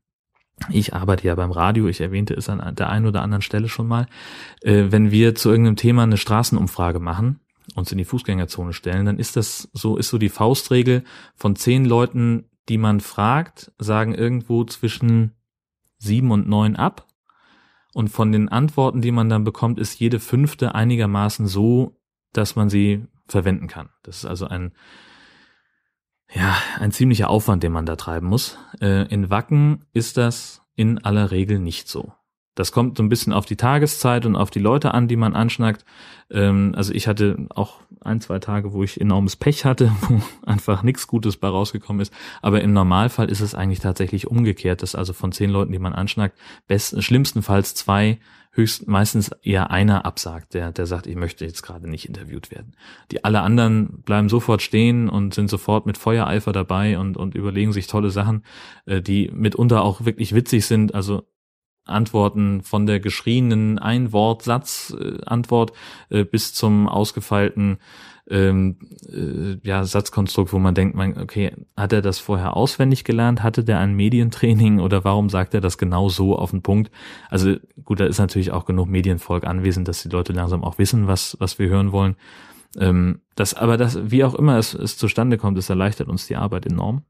ich 0.71 0.95
arbeite 0.95 1.27
ja 1.27 1.35
beim 1.35 1.51
Radio, 1.51 1.87
ich 1.87 2.01
erwähnte 2.01 2.33
es 2.33 2.49
an 2.49 2.75
der 2.77 2.89
einen 2.89 3.05
oder 3.05 3.21
anderen 3.21 3.43
Stelle 3.43 3.69
schon 3.69 3.87
mal. 3.87 4.07
Äh, 4.63 4.87
wenn 4.89 5.11
wir 5.11 5.35
zu 5.35 5.51
irgendeinem 5.51 5.77
Thema 5.77 6.05
eine 6.05 6.17
Straßenumfrage 6.17 6.99
machen, 6.99 7.41
uns 7.75 7.93
in 7.93 7.99
die 7.99 8.07
Fußgängerzone 8.07 8.73
stellen, 8.73 9.05
dann 9.05 9.19
ist 9.19 9.37
das 9.37 9.69
so, 9.75 9.99
ist 9.99 10.09
so 10.09 10.17
die 10.17 10.31
Faustregel 10.31 11.05
von 11.35 11.57
zehn 11.57 11.85
Leuten, 11.85 12.47
die 12.69 12.79
man 12.79 13.01
fragt, 13.01 13.73
sagen 13.79 14.15
irgendwo 14.15 14.65
zwischen 14.65 15.33
sieben 15.99 16.31
und 16.31 16.49
neun 16.49 16.77
ab. 16.77 17.07
Und 17.93 18.09
von 18.09 18.31
den 18.31 18.49
Antworten, 18.49 19.01
die 19.01 19.13
man 19.13 19.29
dann 19.29 19.45
bekommt, 19.45 19.79
ist 19.79 19.99
jede 19.99 20.21
fünfte 20.21 20.75
einigermaßen 20.75 21.47
so, 21.47 21.99
dass 22.33 22.57
man 22.57 22.69
sie 22.69 23.07
verwenden 23.27 23.69
kann. 23.69 23.89
Das 24.03 24.19
ist 24.19 24.27
also 24.27 24.47
ein, 24.47 24.73
ja, 26.33 26.57
ein 26.79 26.93
ziemlicher 26.93 27.31
Aufwand, 27.31 27.63
den 27.63 27.73
man 27.73 27.87
da 27.87 27.97
treiben 27.97 28.27
muss. 28.27 28.59
Äh, 28.81 29.09
in 29.09 29.31
Wacken 29.31 29.87
ist 29.93 30.17
das 30.17 30.63
in 30.75 30.99
aller 30.99 31.31
Regel 31.31 31.59
nicht 31.59 31.89
so. 31.89 32.13
Das 32.57 32.73
kommt 32.73 32.97
so 32.97 33.03
ein 33.05 33.09
bisschen 33.09 33.33
auf 33.33 33.47
die 33.47 33.57
Tageszeit 33.57 34.27
und 34.27 34.35
auf 34.35 34.51
die 34.51 34.59
Leute 34.59 34.93
an, 34.93 35.07
die 35.07 35.17
man 35.17 35.35
anschnackt. 35.35 35.85
Ähm, 36.31 36.73
also 36.75 36.93
ich 36.93 37.07
hatte 37.07 37.47
auch 37.51 37.81
ein, 38.01 38.21
zwei 38.21 38.39
Tage, 38.41 38.73
wo 38.73 38.83
ich 38.83 39.01
enormes 39.01 39.37
Pech 39.37 39.65
hatte, 39.65 39.93
wo 40.09 40.21
einfach 40.45 40.83
nichts 40.83 41.07
Gutes 41.07 41.37
bei 41.37 41.49
rausgekommen 41.49 42.01
ist. 42.01 42.13
Aber 42.43 42.63
im 42.63 42.73
Normalfall 42.73 43.31
ist 43.31 43.41
es 43.41 43.55
eigentlich 43.55 43.81
tatsächlich 43.81 44.27
umgekehrt, 44.27 44.83
dass 44.83 44.97
also 44.97 45.13
von 45.13 45.31
zehn 45.31 45.51
Leuten, 45.51 45.71
die 45.71 45.79
man 45.79 45.93
anschnackt, 45.93 46.37
best, 46.67 47.01
schlimmstenfalls 47.03 47.75
zwei 47.75 48.19
höchst 48.53 48.89
meistens 48.89 49.31
eher 49.43 49.71
einer 49.71 50.07
absagt, 50.07 50.55
der, 50.55 50.73
der 50.73 50.87
sagt, 50.87 51.07
ich 51.07 51.17
möchte 51.17 51.45
jetzt 51.45 51.63
gerade 51.63 51.91
nicht 51.91 52.09
interviewt 52.09 52.51
werden. 52.51 52.75
Die 53.11 53.23
alle 53.23 53.43
anderen 53.43 54.03
bleiben 54.03 54.31
sofort 54.31 54.63
stehen 54.63 55.11
und 55.11 55.35
sind 55.35 55.51
sofort 55.51 55.85
mit 55.85 55.99
Feuereifer 55.99 56.53
dabei 56.53 56.99
und, 56.99 57.19
und 57.19 57.35
überlegen 57.35 57.75
sich 57.75 57.87
tolle 57.87 58.09
Sachen, 58.09 58.45
äh, 58.87 59.03
die 59.03 59.31
mitunter 59.31 59.83
auch 59.83 60.07
wirklich 60.07 60.35
witzig 60.35 60.65
sind. 60.65 60.95
Also 60.95 61.25
Antworten 61.87 62.63
von 62.63 62.87
der 62.87 63.01
geschrienen 63.01 63.79
Ein-Wort-Satz-Antwort 63.79 65.73
äh, 66.11 66.25
bis 66.25 66.53
zum 66.55 66.89
ausgefeilten 66.89 67.79
ähm, 68.29 68.79
äh, 69.09 69.57
ja, 69.63 69.85
Satzkonstrukt, 69.85 70.53
wo 70.53 70.59
man 70.59 70.75
denkt, 70.75 70.97
man, 70.97 71.17
okay, 71.19 71.53
hat 71.77 71.93
er 71.93 72.03
das 72.03 72.19
vorher 72.19 72.57
auswendig 72.57 73.05
gelernt? 73.05 73.43
Hatte 73.43 73.63
der 73.63 73.79
ein 73.79 73.95
Medientraining 73.95 74.81
oder 74.81 75.05
warum 75.05 75.29
sagt 75.29 75.55
er 75.55 75.61
das 75.61 75.79
genau 75.79 76.09
so 76.09 76.37
auf 76.37 76.51
den 76.51 76.63
Punkt? 76.63 76.91
Also 77.31 77.57
gut, 77.85 78.01
da 78.01 78.07
ist 78.07 78.19
natürlich 78.19 78.51
auch 78.51 78.65
genug 78.65 78.89
Medienvolk 78.89 79.45
anwesend, 79.47 79.87
dass 79.89 80.03
die 80.03 80.09
Leute 80.09 80.33
langsam 80.33 80.65
auch 80.65 80.79
wissen, 80.79 81.07
was, 81.07 81.37
was 81.39 81.59
wir 81.59 81.69
hören 81.69 81.93
wollen. 81.93 82.17
Ähm, 82.77 83.21
das, 83.37 83.55
aber 83.55 83.77
das, 83.77 84.11
wie 84.11 84.25
auch 84.25 84.35
immer 84.35 84.59
es, 84.59 84.75
es 84.75 84.99
zustande 84.99 85.39
kommt, 85.39 85.57
es 85.59 85.71
erleichtert 85.71 86.09
uns 86.09 86.27
die 86.27 86.37
Arbeit 86.37 86.67
enorm. 86.67 87.05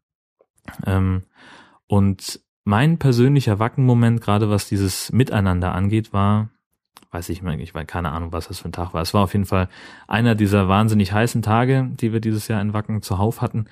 Ähm, 0.85 1.23
und 1.87 2.41
mein 2.67 2.99
persönlicher 2.99 3.61
Wackenmoment, 3.61 4.21
gerade 4.21 4.51
was 4.51 4.69
dieses 4.69 5.13
Miteinander 5.13 5.73
angeht, 5.73 6.13
war, 6.13 6.51
weiß 7.13 7.29
ich 7.29 7.41
mal, 7.41 7.61
ich 7.61 7.73
weiß 7.73 7.87
keine 7.87 8.11
Ahnung, 8.11 8.33
was 8.33 8.49
das 8.49 8.59
für 8.59 8.69
ein 8.69 8.73
Tag 8.73 8.93
war. 8.93 9.03
Es 9.03 9.15
war 9.15 9.23
auf 9.23 9.35
jeden 9.35 9.45
Fall 9.45 9.69
einer 10.09 10.35
dieser 10.35 10.69
wahnsinnig 10.69 11.13
heißen 11.13 11.43
Tage, 11.43 11.89
die 11.93 12.13
wir 12.13 12.19
dieses 12.19 12.49
Jahr 12.49 12.61
in 12.61 12.73
Wacken 12.73 13.03
zuhauf 13.03 13.41
hatten. 13.41 13.67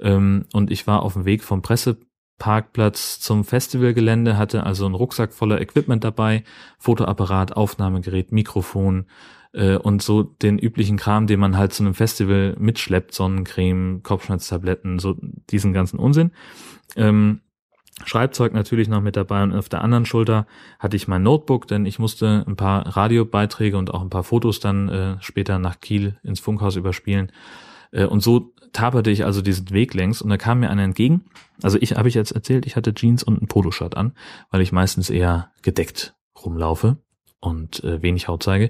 Ähm, 0.00 0.44
und 0.52 0.70
ich 0.70 0.86
war 0.86 1.02
auf 1.02 1.14
dem 1.14 1.24
Weg 1.24 1.42
vom 1.42 1.60
Presseparkplatz 1.60 3.18
zum 3.18 3.44
Festivalgelände, 3.44 4.38
hatte 4.38 4.62
also 4.62 4.86
einen 4.86 4.94
Rucksack 4.94 5.32
voller 5.32 5.60
Equipment 5.60 6.04
dabei, 6.04 6.44
Fotoapparat, 6.78 7.56
Aufnahmegerät, 7.56 8.30
Mikrofon, 8.30 9.06
äh, 9.54 9.76
und 9.76 10.02
so 10.02 10.22
den 10.22 10.60
üblichen 10.60 10.98
Kram, 10.98 11.26
den 11.26 11.40
man 11.40 11.56
halt 11.56 11.72
zu 11.72 11.82
einem 11.82 11.94
Festival 11.94 12.54
mitschleppt, 12.60 13.12
Sonnencreme, 13.12 14.04
Kopfschmerztabletten, 14.04 15.00
so 15.00 15.16
diesen 15.50 15.72
ganzen 15.72 15.98
Unsinn. 15.98 16.30
Ähm, 16.94 17.40
Schreibzeug 18.04 18.52
natürlich 18.52 18.88
noch 18.88 19.00
mit 19.00 19.16
dabei 19.16 19.42
und 19.42 19.54
auf 19.54 19.68
der 19.68 19.82
anderen 19.82 20.04
Schulter 20.04 20.46
hatte 20.78 20.96
ich 20.96 21.08
mein 21.08 21.22
Notebook, 21.22 21.66
denn 21.66 21.86
ich 21.86 21.98
musste 21.98 22.44
ein 22.46 22.56
paar 22.56 22.96
Radiobeiträge 22.96 23.78
und 23.78 23.92
auch 23.92 24.02
ein 24.02 24.10
paar 24.10 24.24
Fotos 24.24 24.60
dann 24.60 24.88
äh, 24.88 25.16
später 25.20 25.58
nach 25.58 25.80
Kiel 25.80 26.18
ins 26.22 26.40
Funkhaus 26.40 26.76
überspielen. 26.76 27.32
Äh, 27.92 28.04
und 28.04 28.22
so 28.22 28.52
taperte 28.72 29.10
ich 29.10 29.24
also 29.24 29.40
diesen 29.40 29.70
Weg 29.70 29.94
längs 29.94 30.20
und 30.20 30.28
da 30.28 30.36
kam 30.36 30.60
mir 30.60 30.70
einer 30.70 30.82
entgegen. 30.82 31.24
Also 31.62 31.78
ich 31.80 31.96
habe 31.96 32.08
ich 32.08 32.14
jetzt 32.14 32.32
erzählt, 32.32 32.66
ich 32.66 32.76
hatte 32.76 32.92
Jeans 32.92 33.22
und 33.22 33.40
ein 33.40 33.48
Poloshirt 33.48 33.96
an, 33.96 34.12
weil 34.50 34.60
ich 34.60 34.72
meistens 34.72 35.08
eher 35.08 35.50
gedeckt 35.62 36.14
rumlaufe 36.44 36.98
und 37.40 37.82
äh, 37.82 38.02
wenig 38.02 38.28
Haut 38.28 38.42
zeige. 38.42 38.68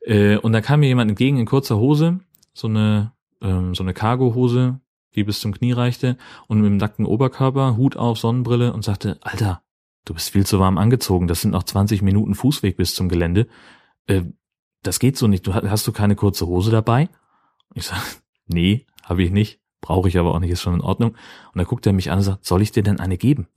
Äh, 0.00 0.38
und 0.38 0.52
da 0.52 0.60
kam 0.60 0.80
mir 0.80 0.88
jemand 0.88 1.10
entgegen 1.10 1.38
in 1.38 1.46
kurzer 1.46 1.78
Hose, 1.78 2.18
so 2.52 2.66
eine 2.66 3.12
ähm, 3.44 3.74
so 3.74 3.84
eine 3.84 3.94
Cargo-Hose, 3.94 4.80
die 5.14 5.24
bis 5.24 5.40
zum 5.40 5.52
Knie 5.52 5.72
reichte 5.72 6.16
und 6.46 6.60
mit 6.60 6.66
dem 6.66 6.76
nackten 6.76 7.06
Oberkörper, 7.06 7.76
Hut 7.76 7.96
auf, 7.96 8.18
Sonnenbrille 8.18 8.72
und 8.72 8.84
sagte, 8.84 9.18
Alter, 9.20 9.62
du 10.04 10.14
bist 10.14 10.30
viel 10.30 10.46
zu 10.46 10.58
warm 10.58 10.78
angezogen, 10.78 11.28
das 11.28 11.42
sind 11.42 11.52
noch 11.52 11.62
20 11.62 12.02
Minuten 12.02 12.34
Fußweg 12.34 12.76
bis 12.76 12.94
zum 12.94 13.08
Gelände. 13.08 13.46
Äh, 14.06 14.22
das 14.82 14.98
geht 14.98 15.16
so 15.16 15.26
nicht. 15.26 15.46
Du 15.46 15.54
hast 15.54 15.86
du 15.86 15.92
keine 15.92 16.14
kurze 16.14 16.46
Hose 16.46 16.70
dabei? 16.70 17.08
Ich 17.74 17.86
sag, 17.86 18.00
nee, 18.46 18.86
habe 19.02 19.22
ich 19.22 19.30
nicht, 19.30 19.60
brauche 19.80 20.08
ich 20.08 20.18
aber 20.18 20.34
auch 20.34 20.40
nicht, 20.40 20.50
ist 20.50 20.62
schon 20.62 20.74
in 20.74 20.80
Ordnung. 20.80 21.12
Und 21.12 21.56
dann 21.56 21.66
guckt 21.66 21.86
er 21.86 21.92
mich 21.92 22.10
an 22.10 22.18
und 22.18 22.24
sagt, 22.24 22.44
soll 22.44 22.62
ich 22.62 22.72
dir 22.72 22.82
denn 22.82 23.00
eine 23.00 23.16
geben? 23.16 23.48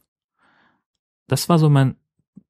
Das 1.27 1.49
war 1.49 1.59
so 1.59 1.69
mein 1.69 1.95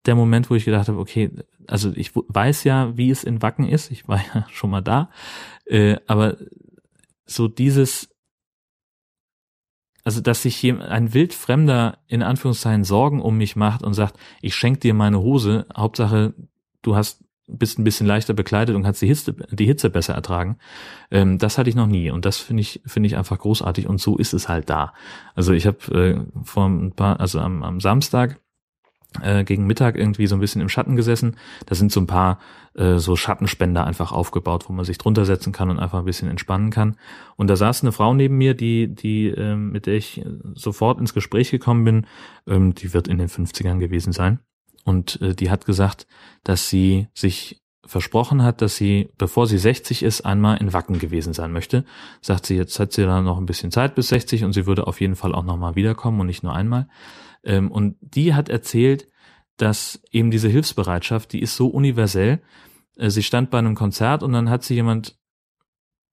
der 0.05 0.15
Moment, 0.15 0.49
wo 0.49 0.55
ich 0.55 0.65
gedacht 0.65 0.87
habe, 0.87 0.99
okay, 0.99 1.31
also 1.67 1.91
ich 1.95 2.11
weiß 2.15 2.63
ja, 2.63 2.95
wie 2.97 3.09
es 3.09 3.23
in 3.23 3.41
Wacken 3.41 3.67
ist, 3.67 3.91
ich 3.91 4.07
war 4.07 4.19
ja 4.33 4.45
schon 4.51 4.69
mal 4.69 4.81
da, 4.81 5.09
äh, 5.65 5.97
aber 6.07 6.37
so 7.25 7.47
dieses 7.47 8.09
also 10.07 10.21
dass 10.21 10.41
sich 10.41 10.63
ein 10.63 11.13
wildfremder 11.13 11.97
in 12.07 12.23
Anführungszeichen 12.23 12.85
Sorgen 12.85 13.21
um 13.21 13.37
mich 13.37 13.57
macht 13.57 13.83
und 13.83 13.93
sagt, 13.93 14.17
ich 14.41 14.55
schenke 14.55 14.79
dir 14.79 14.93
meine 14.93 15.19
Hose, 15.19 15.65
Hauptsache 15.75 16.33
du 16.81 16.95
hast 16.95 17.25
bist 17.45 17.77
ein 17.77 17.83
bisschen 17.83 18.07
leichter 18.07 18.33
bekleidet 18.33 18.73
und 18.73 18.83
kannst 18.83 19.01
die 19.01 19.07
Hitze, 19.07 19.35
die 19.51 19.65
Hitze 19.65 19.89
besser 19.89 20.13
ertragen. 20.13 20.59
Ähm, 21.11 21.39
das 21.39 21.57
hatte 21.57 21.69
ich 21.69 21.75
noch 21.75 21.87
nie 21.87 22.09
und 22.09 22.23
das 22.23 22.37
finde 22.37 22.61
ich 22.61 22.81
finde 22.85 23.07
ich 23.07 23.17
einfach 23.17 23.37
großartig 23.37 23.89
und 23.89 23.99
so 23.99 24.15
ist 24.15 24.31
es 24.31 24.47
halt 24.47 24.69
da. 24.69 24.93
Also 25.35 25.51
ich 25.51 25.67
habe 25.67 25.77
äh, 25.93 26.41
vor 26.41 26.67
ein 26.67 26.93
paar, 26.93 27.19
also 27.19 27.41
am, 27.41 27.61
am 27.63 27.81
Samstag 27.81 28.39
äh, 29.21 29.43
gegen 29.43 29.67
Mittag 29.67 29.97
irgendwie 29.97 30.27
so 30.27 30.35
ein 30.35 30.41
bisschen 30.41 30.61
im 30.61 30.69
Schatten 30.69 30.95
gesessen. 30.95 31.35
Da 31.65 31.75
sind 31.75 31.91
so 31.91 31.99
ein 31.99 32.07
paar 32.07 32.39
äh, 32.77 32.99
so 32.99 33.15
Schattenspender 33.15 33.85
einfach 33.85 34.11
aufgebaut, 34.11 34.65
wo 34.67 34.73
man 34.73 34.85
sich 34.85 34.97
drunter 34.97 35.25
setzen 35.25 35.51
kann 35.51 35.69
und 35.69 35.79
einfach 35.79 35.99
ein 35.99 36.05
bisschen 36.05 36.29
entspannen 36.29 36.69
kann. 36.69 36.95
Und 37.35 37.49
da 37.49 37.55
saß 37.55 37.81
eine 37.81 37.91
Frau 37.91 38.13
neben 38.13 38.37
mir, 38.37 38.53
die, 38.53 38.87
die, 38.93 39.27
äh, 39.29 39.55
mit 39.55 39.85
der 39.87 39.95
ich 39.95 40.23
sofort 40.53 40.99
ins 40.99 41.13
Gespräch 41.13 41.51
gekommen 41.51 41.83
bin. 41.83 42.07
Ähm, 42.47 42.75
die 42.75 42.93
wird 42.93 43.07
in 43.07 43.17
den 43.17 43.29
50ern 43.29 43.79
gewesen 43.79 44.13
sein. 44.13 44.39
Und 44.83 45.21
äh, 45.21 45.35
die 45.35 45.49
hat 45.49 45.65
gesagt, 45.65 46.07
dass 46.43 46.69
sie 46.69 47.07
sich 47.13 47.61
versprochen 47.85 48.43
hat, 48.43 48.61
dass 48.61 48.75
sie, 48.75 49.09
bevor 49.17 49.47
sie 49.47 49.57
60 49.57 50.03
ist, 50.03 50.21
einmal 50.21 50.57
in 50.57 50.73
Wacken 50.73 50.99
gewesen 50.99 51.33
sein 51.33 51.51
möchte. 51.51 51.85
Sagt 52.21 52.45
sie, 52.45 52.55
jetzt 52.55 52.79
hat 52.79 52.91
sie 52.91 53.03
da 53.03 53.21
noch 53.21 53.37
ein 53.37 53.45
bisschen 53.45 53.71
Zeit 53.71 53.95
bis 53.95 54.09
60 54.09 54.43
und 54.43 54.53
sie 54.53 54.65
würde 54.65 54.87
auf 54.87 55.01
jeden 55.01 55.15
Fall 55.15 55.33
auch 55.33 55.43
nochmal 55.43 55.75
wiederkommen 55.75 56.19
und 56.19 56.27
nicht 56.27 56.43
nur 56.43 56.53
einmal. 56.53 56.87
Ähm, 57.43 57.71
und 57.71 57.95
die 58.01 58.33
hat 58.33 58.49
erzählt, 58.49 59.07
dass 59.57 60.01
eben 60.11 60.31
diese 60.31 60.47
Hilfsbereitschaft, 60.47 61.33
die 61.33 61.41
ist 61.41 61.55
so 61.55 61.67
universell. 61.67 62.41
Äh, 62.95 63.09
sie 63.09 63.23
stand 63.23 63.49
bei 63.49 63.59
einem 63.59 63.75
Konzert 63.75 64.23
und 64.23 64.33
dann 64.33 64.49
hat 64.49 64.63
sie 64.63 64.75
jemand, 64.75 65.17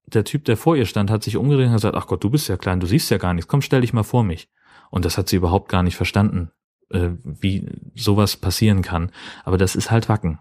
der 0.07 0.25
Typ, 0.25 0.45
der 0.45 0.57
vor 0.57 0.77
ihr 0.77 0.87
stand, 0.87 1.11
hat 1.11 1.23
sich 1.23 1.37
umgedreht 1.37 1.67
und 1.67 1.75
gesagt, 1.75 1.97
ach 1.97 2.07
Gott, 2.07 2.25
du 2.25 2.31
bist 2.31 2.49
ja 2.49 2.57
klein, 2.57 2.81
du 2.81 2.87
siehst 2.87 3.11
ja 3.11 3.19
gar 3.19 3.35
nichts, 3.35 3.49
komm, 3.49 3.63
stell 3.63 3.83
dich 3.83 3.93
mal 3.93 4.03
vor 4.03 4.25
mich. 4.25 4.51
Und 4.91 5.05
das 5.05 5.19
hat 5.19 5.29
sie 5.29 5.37
überhaupt 5.37 5.69
gar 5.69 5.83
nicht 5.83 5.97
verstanden, 5.97 6.51
äh, 6.91 7.11
wie 7.23 7.67
sowas 7.95 8.37
passieren 8.37 8.83
kann. 8.83 9.11
Aber 9.45 9.59
das 9.59 9.77
ist 9.77 9.91
halt 9.91 10.09
Wacken. 10.09 10.39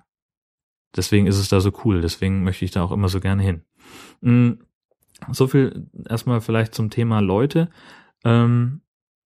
Deswegen 0.96 1.28
ist 1.28 1.40
es 1.40 1.50
da 1.50 1.60
so 1.60 1.72
cool, 1.84 2.02
deswegen 2.02 2.44
möchte 2.44 2.66
ich 2.66 2.72
da 2.72 2.84
auch 2.84 2.92
immer 2.92 3.10
so 3.10 3.20
gerne 3.20 3.42
hin. 3.42 3.64
Mm, 4.22 4.60
so 5.32 5.48
viel 5.48 5.88
erstmal 6.08 6.42
vielleicht 6.42 6.76
zum 6.76 6.90
Thema 6.90 7.20
Leute. 7.20 7.70
Ähm, 8.24 8.82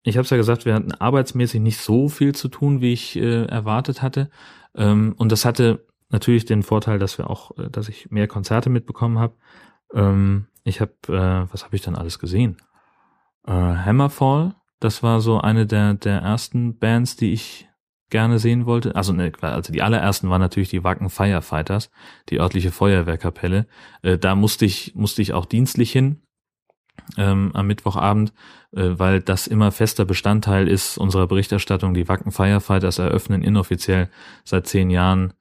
ich 0.05 0.17
habe 0.17 0.23
es 0.23 0.29
ja 0.29 0.37
gesagt, 0.37 0.65
wir 0.65 0.75
hatten 0.75 0.91
arbeitsmäßig 0.91 1.59
nicht 1.61 1.79
so 1.79 2.09
viel 2.09 2.35
zu 2.35 2.47
tun, 2.47 2.79
wie 2.79 2.93
ich 2.93 3.15
äh, 3.15 3.45
erwartet 3.45 4.03
hatte. 4.03 4.29
Ähm, 4.75 5.15
und 5.17 5.31
das 5.31 5.45
hatte 5.45 5.85
natürlich 6.09 6.45
den 6.45 6.61
Vorteil, 6.61 6.99
dass 6.99 7.17
wir 7.17 7.29
auch, 7.29 7.57
äh, 7.57 7.69
dass 7.71 7.89
ich 7.89 8.11
mehr 8.11 8.27
Konzerte 8.27 8.69
mitbekommen 8.69 9.17
habe. 9.17 9.33
Ähm, 9.93 10.45
ich 10.63 10.79
habe, 10.79 10.93
äh, 11.07 11.51
was 11.51 11.63
habe 11.63 11.75
ich 11.75 11.81
dann 11.81 11.95
alles 11.95 12.19
gesehen? 12.19 12.57
Äh, 13.47 13.51
Hammerfall, 13.51 14.55
das 14.79 15.01
war 15.01 15.21
so 15.21 15.41
eine 15.41 15.65
der 15.65 15.95
der 15.95 16.19
ersten 16.19 16.77
Bands, 16.77 17.15
die 17.15 17.33
ich 17.33 17.67
gerne 18.11 18.37
sehen 18.37 18.67
wollte. 18.67 18.95
Also 18.95 19.11
ne, 19.11 19.31
also 19.41 19.73
die 19.73 19.81
allerersten 19.81 20.29
waren 20.29 20.41
natürlich 20.41 20.69
die 20.69 20.83
Wacken 20.83 21.09
Firefighters, 21.09 21.89
die 22.29 22.39
örtliche 22.39 22.71
Feuerwehrkapelle. 22.71 23.65
Äh, 24.03 24.19
da 24.19 24.35
musste 24.35 24.65
ich 24.65 24.93
musste 24.93 25.23
ich 25.23 25.33
auch 25.33 25.45
dienstlich 25.45 25.91
hin 25.91 26.21
ähm, 27.17 27.51
am 27.53 27.67
Mittwochabend, 27.67 28.33
äh, 28.71 28.91
weil 28.97 29.21
das 29.21 29.47
immer 29.47 29.71
fester 29.71 30.05
Bestandteil 30.05 30.67
ist 30.67 30.97
unserer 30.97 31.27
Berichterstattung. 31.27 31.93
Die 31.93 32.07
Wacken 32.07 32.31
Firefighters 32.31 32.99
eröffnen 32.99 33.41
inoffiziell 33.41 34.09
seit 34.43 34.67
zehn 34.67 34.89
Jahren 34.89 35.33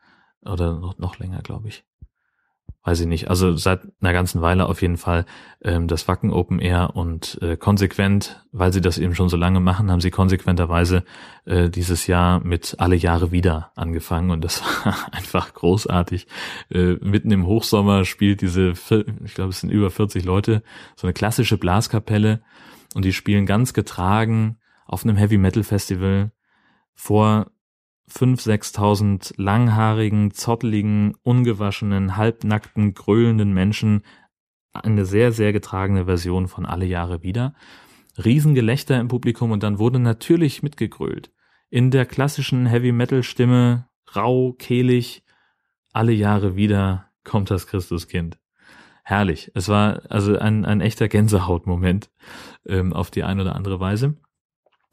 oder 0.43 0.79
noch, 0.79 0.99
noch 0.99 1.19
länger, 1.19 1.41
glaube 1.43 1.69
ich, 1.69 1.85
weiß 2.85 3.01
ich 3.01 3.07
nicht, 3.07 3.31
also 3.31 3.57
seit 3.57 3.81
einer 4.01 4.13
ganzen 4.13 4.43
Weile 4.43 4.67
auf 4.67 4.83
jeden 4.83 4.99
Fall 4.99 5.25
ähm, 5.63 5.89
das 5.89 6.07
Wacken 6.07 6.31
Open 6.31 6.59
Air 6.59 6.91
und 6.95 7.39
äh, 7.41 7.57
konsequent, 7.57 8.45
weil 8.53 8.75
sie 8.75 8.83
das 8.83 8.99
eben 8.99 9.15
schon 9.15 9.31
so 9.31 9.39
lange 9.39 9.59
machen, 9.59 9.91
haben 9.91 10.03
sie 10.03 10.11
konsequenterweise 10.11 11.03
äh, 11.47 11.71
dieses 11.71 12.07
Jahr 12.07 12.41
mit 12.41 12.77
alle 12.79 12.95
Jahre 12.95 13.33
wieder 13.33 13.73
angefangen. 13.75 14.31
Und 14.31 14.45
das 14.45 14.63
war 14.85 14.97
einfach 15.13 15.55
großartig. 15.55 16.27
Äh, 16.71 16.97
mitten 17.01 17.31
im 17.31 17.47
Hochsommer 17.47 18.05
spielt 18.05 18.43
diese, 18.43 18.75
ich 19.25 19.35
glaube 19.35 19.51
es 19.51 19.61
sind 19.61 19.71
über 19.71 19.91
40 19.91 20.23
Leute, 20.25 20.63
so 20.95 21.07
eine 21.07 21.15
klassische 21.15 21.57
Blaskapelle. 21.57 22.43
Und 22.95 23.07
die 23.07 23.15
spielen 23.15 23.47
ganz 23.47 23.73
getragen 23.73 24.59
auf 24.87 25.05
einem 25.05 25.17
Heavy 25.17 25.39
Metal 25.39 25.63
Festival 25.63 26.33
vor 26.95 27.51
5.000, 28.11 28.77
6.000 28.77 29.35
langhaarigen, 29.37 30.31
zotteligen, 30.33 31.15
ungewaschenen, 31.23 32.17
halbnackten, 32.17 32.95
gröhlenden 32.95 33.53
Menschen 33.53 34.03
eine 34.73 35.05
sehr, 35.05 35.33
sehr 35.33 35.53
getragene 35.53 36.05
Version 36.07 36.49
von 36.49 36.67
Alle 36.67 36.85
Jahre 36.85 37.23
wieder. 37.23 37.55
Riesengelächter 38.23 38.99
im 39.01 39.09
Publikum 39.09 39.51
und 39.51 39.63
dann 39.63 39.79
wurde 39.79 39.99
natürlich 39.99 40.63
mitgegrölt. 40.63 41.33
In 41.71 41.91
der 41.91 42.07
klassischen 42.07 42.67
Heavy-Metal-Stimme, 42.67 43.89
rau, 44.15 44.53
kehlig, 44.53 45.25
alle 45.93 46.13
Jahre 46.13 46.57
wieder 46.57 47.11
kommt 47.25 47.51
das 47.51 47.67
Christuskind. 47.67 48.39
Herrlich. 49.03 49.51
Es 49.55 49.69
war 49.69 50.03
also 50.09 50.39
ein, 50.39 50.65
ein 50.65 50.81
echter 50.81 51.09
Gänsehautmoment 51.09 52.11
ähm, 52.67 52.93
auf 52.93 53.11
die 53.11 53.23
eine 53.23 53.43
oder 53.43 53.55
andere 53.55 53.81
Weise. 53.81 54.17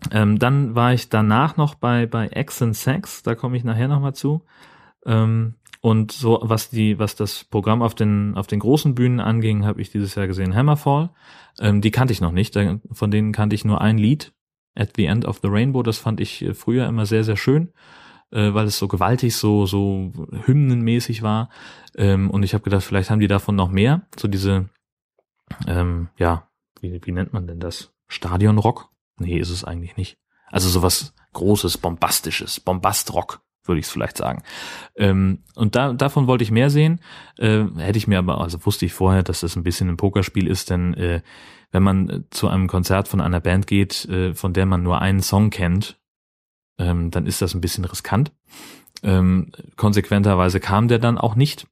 Ähm, 0.09 0.39
dann 0.39 0.73
war 0.73 0.93
ich 0.93 1.09
danach 1.09 1.57
noch 1.57 1.75
bei, 1.75 2.07
bei 2.07 2.29
X 2.33 2.61
and 2.61 2.75
Sex, 2.75 3.21
da 3.23 3.35
komme 3.35 3.57
ich 3.57 3.63
nachher 3.63 3.87
nochmal 3.87 4.15
zu. 4.15 4.43
Ähm, 5.05 5.55
und 5.81 6.11
so, 6.11 6.39
was 6.43 6.69
die, 6.69 6.99
was 6.99 7.15
das 7.15 7.43
Programm 7.43 7.81
auf 7.81 7.95
den, 7.95 8.35
auf 8.35 8.47
den 8.47 8.59
großen 8.59 8.93
Bühnen 8.93 9.19
anging, 9.19 9.65
habe 9.65 9.81
ich 9.81 9.91
dieses 9.91 10.13
Jahr 10.13 10.27
gesehen 10.27 10.55
Hammerfall. 10.55 11.09
Ähm, 11.59 11.81
die 11.81 11.91
kannte 11.91 12.13
ich 12.13 12.21
noch 12.21 12.31
nicht. 12.31 12.57
Von 12.91 13.11
denen 13.11 13.31
kannte 13.31 13.55
ich 13.55 13.65
nur 13.65 13.81
ein 13.81 13.97
Lied, 13.97 14.31
At 14.75 14.91
the 14.95 15.05
End 15.05 15.25
of 15.25 15.39
the 15.41 15.49
Rainbow. 15.49 15.81
Das 15.83 15.97
fand 15.97 16.19
ich 16.19 16.43
äh, 16.43 16.53
früher 16.53 16.87
immer 16.87 17.05
sehr, 17.07 17.23
sehr 17.23 17.35
schön, 17.35 17.73
äh, 18.31 18.53
weil 18.53 18.67
es 18.67 18.77
so 18.77 18.87
gewaltig, 18.87 19.35
so, 19.35 19.65
so 19.65 20.11
hymnenmäßig 20.45 21.23
war. 21.23 21.49
Ähm, 21.95 22.29
und 22.29 22.43
ich 22.43 22.53
habe 22.53 22.63
gedacht, 22.63 22.83
vielleicht 22.83 23.09
haben 23.09 23.19
die 23.19 23.27
davon 23.27 23.55
noch 23.55 23.71
mehr. 23.71 24.03
So 24.19 24.27
diese, 24.27 24.69
ähm, 25.67 26.09
ja, 26.17 26.47
wie, 26.79 27.01
wie 27.03 27.11
nennt 27.11 27.33
man 27.33 27.47
denn 27.47 27.59
das? 27.59 27.91
Stadionrock 28.07 28.91
Nee, 29.17 29.37
ist 29.37 29.49
es 29.49 29.63
eigentlich 29.63 29.97
nicht. 29.97 30.17
Also 30.47 30.69
sowas 30.69 31.13
Großes, 31.33 31.77
Bombastisches, 31.77 32.59
Bombastrock, 32.59 33.41
würde 33.63 33.79
ich 33.79 33.85
es 33.85 33.91
vielleicht 33.91 34.17
sagen. 34.17 34.43
Ähm, 34.95 35.43
und 35.55 35.75
da, 35.75 35.93
davon 35.93 36.27
wollte 36.27 36.43
ich 36.43 36.51
mehr 36.51 36.69
sehen. 36.69 36.99
Äh, 37.37 37.63
hätte 37.77 37.97
ich 37.97 38.07
mir 38.07 38.19
aber, 38.19 38.41
also 38.41 38.65
wusste 38.65 38.85
ich 38.85 38.93
vorher, 38.93 39.23
dass 39.23 39.41
das 39.41 39.55
ein 39.55 39.63
bisschen 39.63 39.89
ein 39.89 39.97
Pokerspiel 39.97 40.47
ist, 40.47 40.69
denn 40.69 40.93
äh, 40.95 41.21
wenn 41.71 41.83
man 41.83 42.09
äh, 42.09 42.21
zu 42.31 42.49
einem 42.49 42.67
Konzert 42.67 43.07
von 43.07 43.21
einer 43.21 43.39
Band 43.39 43.67
geht, 43.67 44.05
äh, 44.05 44.33
von 44.33 44.53
der 44.53 44.65
man 44.65 44.83
nur 44.83 45.01
einen 45.01 45.21
Song 45.21 45.49
kennt, 45.51 45.99
ähm, 46.77 47.11
dann 47.11 47.25
ist 47.25 47.41
das 47.41 47.53
ein 47.53 47.61
bisschen 47.61 47.85
riskant. 47.85 48.31
Ähm, 49.03 49.51
konsequenterweise 49.77 50.59
kam 50.59 50.87
der 50.87 50.99
dann 50.99 51.17
auch 51.17 51.35
nicht. 51.35 51.67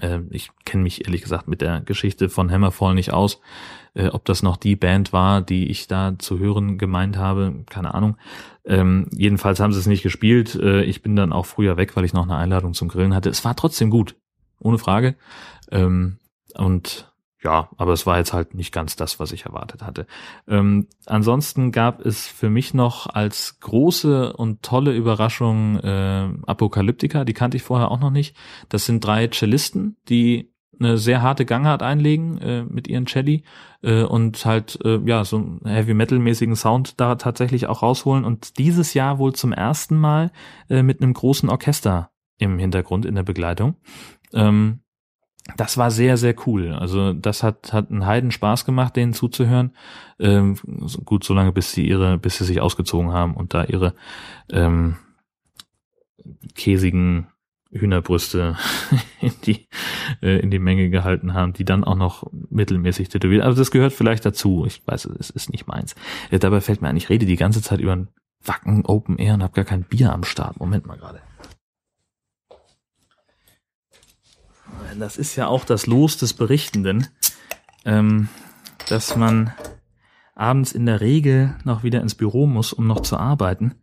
Äh, 0.00 0.20
ich 0.30 0.50
kenne 0.64 0.82
mich 0.82 1.04
ehrlich 1.06 1.22
gesagt 1.22 1.48
mit 1.48 1.60
der 1.60 1.80
Geschichte 1.80 2.28
von 2.28 2.50
Hammerfall 2.50 2.94
nicht 2.94 3.12
aus. 3.12 3.40
Äh, 3.94 4.08
ob 4.08 4.24
das 4.24 4.42
noch 4.42 4.56
die 4.56 4.76
Band 4.76 5.12
war, 5.12 5.42
die 5.42 5.68
ich 5.68 5.86
da 5.86 6.14
zu 6.18 6.38
hören 6.38 6.78
gemeint 6.78 7.16
habe, 7.16 7.64
keine 7.68 7.94
Ahnung. 7.94 8.16
Ähm, 8.64 9.08
jedenfalls 9.12 9.60
haben 9.60 9.72
sie 9.72 9.80
es 9.80 9.86
nicht 9.86 10.02
gespielt. 10.02 10.54
Äh, 10.54 10.84
ich 10.84 11.02
bin 11.02 11.16
dann 11.16 11.32
auch 11.32 11.46
früher 11.46 11.76
weg, 11.76 11.96
weil 11.96 12.04
ich 12.04 12.12
noch 12.14 12.24
eine 12.24 12.36
Einladung 12.36 12.74
zum 12.74 12.88
Grillen 12.88 13.14
hatte. 13.14 13.28
Es 13.28 13.44
war 13.44 13.56
trotzdem 13.56 13.90
gut. 13.90 14.16
ohne 14.60 14.78
Frage. 14.78 15.16
Ähm, 15.70 16.18
und 16.54 17.11
ja, 17.42 17.68
aber 17.76 17.92
es 17.92 18.06
war 18.06 18.18
jetzt 18.18 18.32
halt 18.32 18.54
nicht 18.54 18.72
ganz 18.72 18.96
das, 18.96 19.18
was 19.18 19.32
ich 19.32 19.46
erwartet 19.46 19.82
hatte. 19.82 20.06
Ähm, 20.46 20.86
ansonsten 21.06 21.72
gab 21.72 22.04
es 22.04 22.26
für 22.26 22.50
mich 22.50 22.74
noch 22.74 23.06
als 23.06 23.58
große 23.60 24.32
und 24.32 24.62
tolle 24.62 24.94
Überraschung 24.94 25.78
äh, 25.80 26.28
Apokalyptika, 26.46 27.24
die 27.24 27.34
kannte 27.34 27.56
ich 27.56 27.62
vorher 27.62 27.90
auch 27.90 28.00
noch 28.00 28.10
nicht. 28.10 28.36
Das 28.68 28.86
sind 28.86 29.04
drei 29.04 29.28
Cellisten, 29.28 29.96
die 30.08 30.52
eine 30.78 30.98
sehr 30.98 31.22
harte 31.22 31.44
Gangart 31.44 31.82
einlegen 31.82 32.38
äh, 32.38 32.64
mit 32.64 32.88
ihren 32.88 33.06
Celli 33.06 33.44
äh, 33.82 34.02
und 34.02 34.44
halt 34.44 34.78
äh, 34.84 34.98
ja 35.04 35.24
so 35.24 35.36
einen 35.36 35.60
Heavy 35.64 35.94
Metal 35.94 36.18
mäßigen 36.18 36.56
Sound 36.56 37.00
da 37.00 37.14
tatsächlich 37.16 37.66
auch 37.66 37.82
rausholen 37.82 38.24
und 38.24 38.58
dieses 38.58 38.94
Jahr 38.94 39.18
wohl 39.18 39.32
zum 39.34 39.52
ersten 39.52 39.96
Mal 39.96 40.30
äh, 40.68 40.82
mit 40.82 41.00
einem 41.00 41.12
großen 41.12 41.48
Orchester 41.48 42.10
im 42.38 42.58
Hintergrund 42.58 43.06
in 43.06 43.14
der 43.14 43.22
Begleitung. 43.22 43.76
Ähm, 44.32 44.80
das 45.56 45.76
war 45.76 45.90
sehr, 45.90 46.16
sehr 46.16 46.34
cool. 46.46 46.72
Also 46.72 47.12
das 47.12 47.42
hat, 47.42 47.72
hat 47.72 47.90
einen 47.90 48.06
Heiden 48.06 48.30
Spaß 48.30 48.64
gemacht, 48.64 48.96
denen 48.96 49.12
zuzuhören. 49.12 49.72
Ähm, 50.18 50.56
gut, 51.04 51.24
solange 51.24 51.52
bis 51.52 51.72
sie 51.72 51.86
ihre, 51.86 52.18
bis 52.18 52.38
sie 52.38 52.44
sich 52.44 52.60
ausgezogen 52.60 53.12
haben 53.12 53.34
und 53.34 53.52
da 53.54 53.64
ihre 53.64 53.94
ähm, 54.50 54.96
käsigen 56.54 57.26
Hühnerbrüste 57.72 58.56
in 59.20 59.32
die, 59.44 59.66
äh, 60.22 60.38
in 60.38 60.50
die 60.50 60.58
Menge 60.58 60.90
gehalten 60.90 61.34
haben, 61.34 61.54
die 61.54 61.64
dann 61.64 61.84
auch 61.84 61.96
noch 61.96 62.30
mittelmäßig 62.50 63.08
tätowiert. 63.08 63.42
Also 63.42 63.58
das 63.58 63.70
gehört 63.70 63.92
vielleicht 63.92 64.24
dazu. 64.24 64.64
Ich 64.66 64.86
weiß, 64.86 65.06
es 65.06 65.30
ist 65.30 65.50
nicht 65.50 65.66
meins. 65.66 65.96
Äh, 66.30 66.38
dabei 66.38 66.60
fällt 66.60 66.82
mir 66.82 66.88
ein, 66.88 66.96
ich 66.96 67.08
rede 67.08 67.26
die 67.26 67.36
ganze 67.36 67.62
Zeit 67.62 67.80
über 67.80 67.96
ein 67.96 68.08
Wacken 68.44 68.84
Open 68.86 69.18
Air 69.18 69.34
und 69.34 69.42
habe 69.42 69.54
gar 69.54 69.64
kein 69.64 69.84
Bier 69.84 70.12
am 70.12 70.24
Start. 70.24 70.60
Moment 70.60 70.86
mal 70.86 70.98
gerade. 70.98 71.20
Das 74.98 75.16
ist 75.16 75.36
ja 75.36 75.46
auch 75.46 75.64
das 75.64 75.86
Los 75.86 76.16
des 76.16 76.34
Berichtenden, 76.34 77.08
ähm, 77.84 78.28
dass 78.88 79.16
man 79.16 79.52
abends 80.34 80.72
in 80.72 80.86
der 80.86 81.00
Regel 81.00 81.54
noch 81.64 81.82
wieder 81.82 82.00
ins 82.00 82.14
Büro 82.14 82.46
muss, 82.46 82.72
um 82.72 82.86
noch 82.86 83.00
zu 83.00 83.16
arbeiten. 83.16 83.74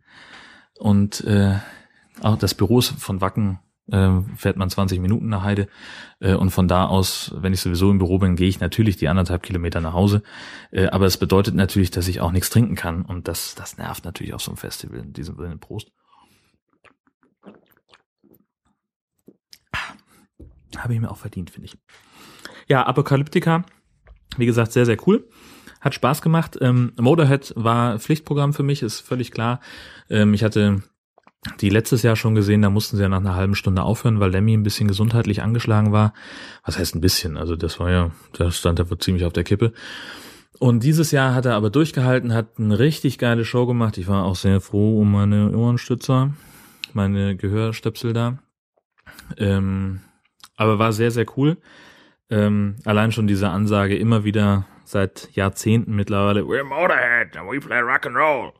Und 0.78 1.22
äh, 1.24 1.58
auch 2.22 2.36
das 2.36 2.54
Büro 2.54 2.78
ist 2.78 2.90
von 2.90 3.20
Wacken 3.20 3.60
äh, 3.90 4.20
fährt 4.36 4.56
man 4.56 4.70
20 4.70 5.00
Minuten 5.00 5.28
nach 5.28 5.42
Heide 5.42 5.68
äh, 6.20 6.34
und 6.34 6.50
von 6.50 6.68
da 6.68 6.86
aus, 6.86 7.34
wenn 7.36 7.52
ich 7.52 7.60
sowieso 7.60 7.90
im 7.90 7.98
Büro 7.98 8.18
bin, 8.18 8.36
gehe 8.36 8.48
ich 8.48 8.60
natürlich 8.60 8.96
die 8.96 9.08
anderthalb 9.08 9.42
Kilometer 9.42 9.80
nach 9.80 9.92
Hause. 9.92 10.22
Äh, 10.70 10.86
aber 10.88 11.06
es 11.06 11.16
bedeutet 11.16 11.54
natürlich, 11.54 11.90
dass 11.90 12.08
ich 12.08 12.20
auch 12.20 12.32
nichts 12.32 12.50
trinken 12.50 12.76
kann 12.76 13.02
und 13.02 13.28
das, 13.28 13.54
das 13.54 13.78
nervt 13.78 14.04
natürlich 14.04 14.34
auf 14.34 14.42
so 14.42 14.52
einem 14.52 14.58
Festival. 14.58 15.00
In 15.00 15.12
diesem 15.12 15.36
Sinne 15.36 15.56
Prost. 15.56 15.92
Habe 20.76 20.94
ich 20.94 21.00
mir 21.00 21.10
auch 21.10 21.16
verdient, 21.16 21.50
finde 21.50 21.66
ich. 21.66 21.78
Ja, 22.68 22.86
Apokalyptika, 22.86 23.64
wie 24.36 24.46
gesagt, 24.46 24.72
sehr, 24.72 24.86
sehr 24.86 24.96
cool. 25.06 25.28
Hat 25.80 25.94
Spaß 25.94 26.22
gemacht. 26.22 26.58
Ähm, 26.60 26.92
Motorhead 27.00 27.52
war 27.56 27.98
Pflichtprogramm 27.98 28.52
für 28.52 28.62
mich, 28.62 28.82
ist 28.82 29.00
völlig 29.00 29.32
klar. 29.32 29.60
Ähm, 30.08 30.34
ich 30.34 30.44
hatte 30.44 30.82
die 31.60 31.70
letztes 31.70 32.02
Jahr 32.02 32.16
schon 32.16 32.34
gesehen, 32.34 32.62
da 32.62 32.68
mussten 32.68 32.96
sie 32.96 33.02
ja 33.02 33.08
nach 33.08 33.18
einer 33.18 33.34
halben 33.34 33.54
Stunde 33.54 33.82
aufhören, 33.82 34.20
weil 34.20 34.30
Lemmy 34.30 34.54
ein 34.54 34.62
bisschen 34.62 34.88
gesundheitlich 34.88 35.42
angeschlagen 35.42 35.90
war. 35.90 36.12
Was 36.64 36.78
heißt 36.78 36.94
ein 36.94 37.00
bisschen? 37.00 37.38
Also 37.38 37.56
das 37.56 37.80
war 37.80 37.90
ja, 37.90 38.10
da 38.34 38.50
stand 38.50 38.78
er 38.78 38.98
ziemlich 38.98 39.24
auf 39.24 39.32
der 39.32 39.44
Kippe. 39.44 39.72
Und 40.58 40.84
dieses 40.84 41.10
Jahr 41.10 41.34
hat 41.34 41.46
er 41.46 41.54
aber 41.54 41.70
durchgehalten, 41.70 42.34
hat 42.34 42.58
eine 42.58 42.78
richtig 42.78 43.16
geile 43.16 43.46
Show 43.46 43.66
gemacht. 43.66 43.96
Ich 43.96 44.08
war 44.08 44.24
auch 44.24 44.36
sehr 44.36 44.60
froh 44.60 45.00
um 45.00 45.10
meine 45.12 45.56
Ohrenstützer, 45.56 46.34
meine 46.92 47.36
Gehörstöpsel 47.36 48.12
da. 48.12 48.38
Ähm, 49.38 50.00
aber 50.60 50.78
war 50.78 50.92
sehr, 50.92 51.10
sehr 51.10 51.24
cool. 51.38 51.56
Ähm, 52.28 52.76
allein 52.84 53.12
schon 53.12 53.26
diese 53.26 53.48
Ansage 53.48 53.96
immer 53.96 54.24
wieder 54.24 54.66
seit 54.84 55.30
Jahrzehnten 55.32 55.96
mittlerweile, 55.96 56.42
we're 56.42 56.64
Motorhead 56.64 57.34
and 57.34 57.50
we 57.50 57.58
play 57.58 57.80
rock 57.80 58.04
and 58.06 58.14
roll. 58.14 58.52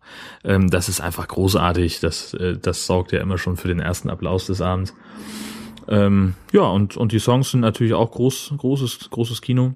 Ähm, 0.42 0.70
das 0.70 0.88
ist 0.88 1.02
einfach 1.02 1.28
großartig. 1.28 2.00
Das, 2.00 2.32
äh, 2.32 2.56
das 2.56 2.86
sorgt 2.86 3.12
ja 3.12 3.20
immer 3.20 3.36
schon 3.36 3.58
für 3.58 3.68
den 3.68 3.80
ersten 3.80 4.08
Applaus 4.08 4.46
des 4.46 4.62
Abends. 4.62 4.94
Ähm, 5.88 6.36
ja, 6.52 6.62
und, 6.62 6.96
und 6.96 7.12
die 7.12 7.18
Songs 7.18 7.50
sind 7.50 7.60
natürlich 7.60 7.92
auch 7.92 8.10
groß, 8.12 8.54
großes, 8.56 9.10
großes 9.10 9.42
Kino. 9.42 9.74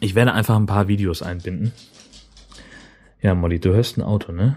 Ich 0.00 0.16
werde 0.16 0.32
einfach 0.32 0.56
ein 0.56 0.66
paar 0.66 0.88
Videos 0.88 1.22
einbinden. 1.22 1.72
Ja, 3.22 3.36
Molly, 3.36 3.60
du 3.60 3.72
hörst 3.72 3.98
ein 3.98 4.02
Auto, 4.02 4.32
ne? 4.32 4.56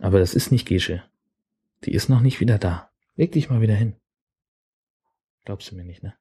Aber 0.00 0.20
das 0.20 0.34
ist 0.34 0.52
nicht 0.52 0.68
Gesche. 0.68 1.02
Die 1.84 1.92
ist 1.92 2.08
noch 2.08 2.20
nicht 2.20 2.38
wieder 2.38 2.58
da. 2.58 2.90
Leg 3.16 3.32
dich 3.32 3.50
mal 3.50 3.60
wieder 3.60 3.74
hin. 3.74 3.99
Glaubst 5.50 5.72
du 5.72 5.74
mir 5.74 5.84
nicht, 5.84 6.04
ne? 6.04 6.14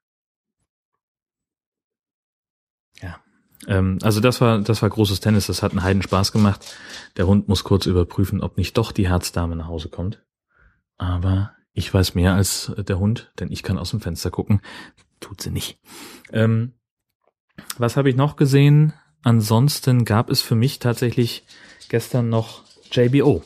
Ja. 3.00 3.22
Ähm, 3.68 4.00
also 4.02 4.22
das 4.22 4.42
war, 4.42 4.60
das 4.60 4.82
war 4.82 4.90
großes 4.90 5.20
Tennis, 5.20 5.46
das 5.46 5.62
hat 5.62 5.70
einen 5.70 5.84
Heiden 5.84 6.02
Spaß 6.02 6.32
gemacht. 6.32 6.76
Der 7.16 7.28
Hund 7.28 7.48
muss 7.48 7.64
kurz 7.64 7.86
überprüfen, 7.86 8.42
ob 8.42 8.58
nicht 8.58 8.76
doch 8.76 8.92
die 8.92 9.08
Herzdame 9.08 9.56
nach 9.56 9.68
Hause 9.68 9.90
kommt. 9.90 10.26
Aber 10.98 11.56
ich 11.74 11.94
weiß 11.94 12.16
mehr 12.16 12.34
als 12.34 12.72
der 12.76 12.98
Hund, 12.98 13.32
denn 13.40 13.52
ich 13.52 13.62
kann 13.62 13.78
aus 13.78 13.92
dem 13.92 14.02
Fenster 14.02 14.32
gucken. 14.32 14.62
Tut 15.20 15.42
sie 15.42 15.52
nicht. 15.52 15.78
Ähm, 16.34 16.74
was 17.78 17.98
habe 17.98 18.10
ich 18.10 18.16
noch 18.16 18.36
gesehen? 18.36 18.94
Ansonsten 19.22 20.06
gab 20.06 20.32
es 20.32 20.42
für 20.42 20.56
mich 20.56 20.80
tatsächlich 20.80 21.46
gestern 21.88 22.30
noch 22.30 22.64
JBO. 22.92 23.44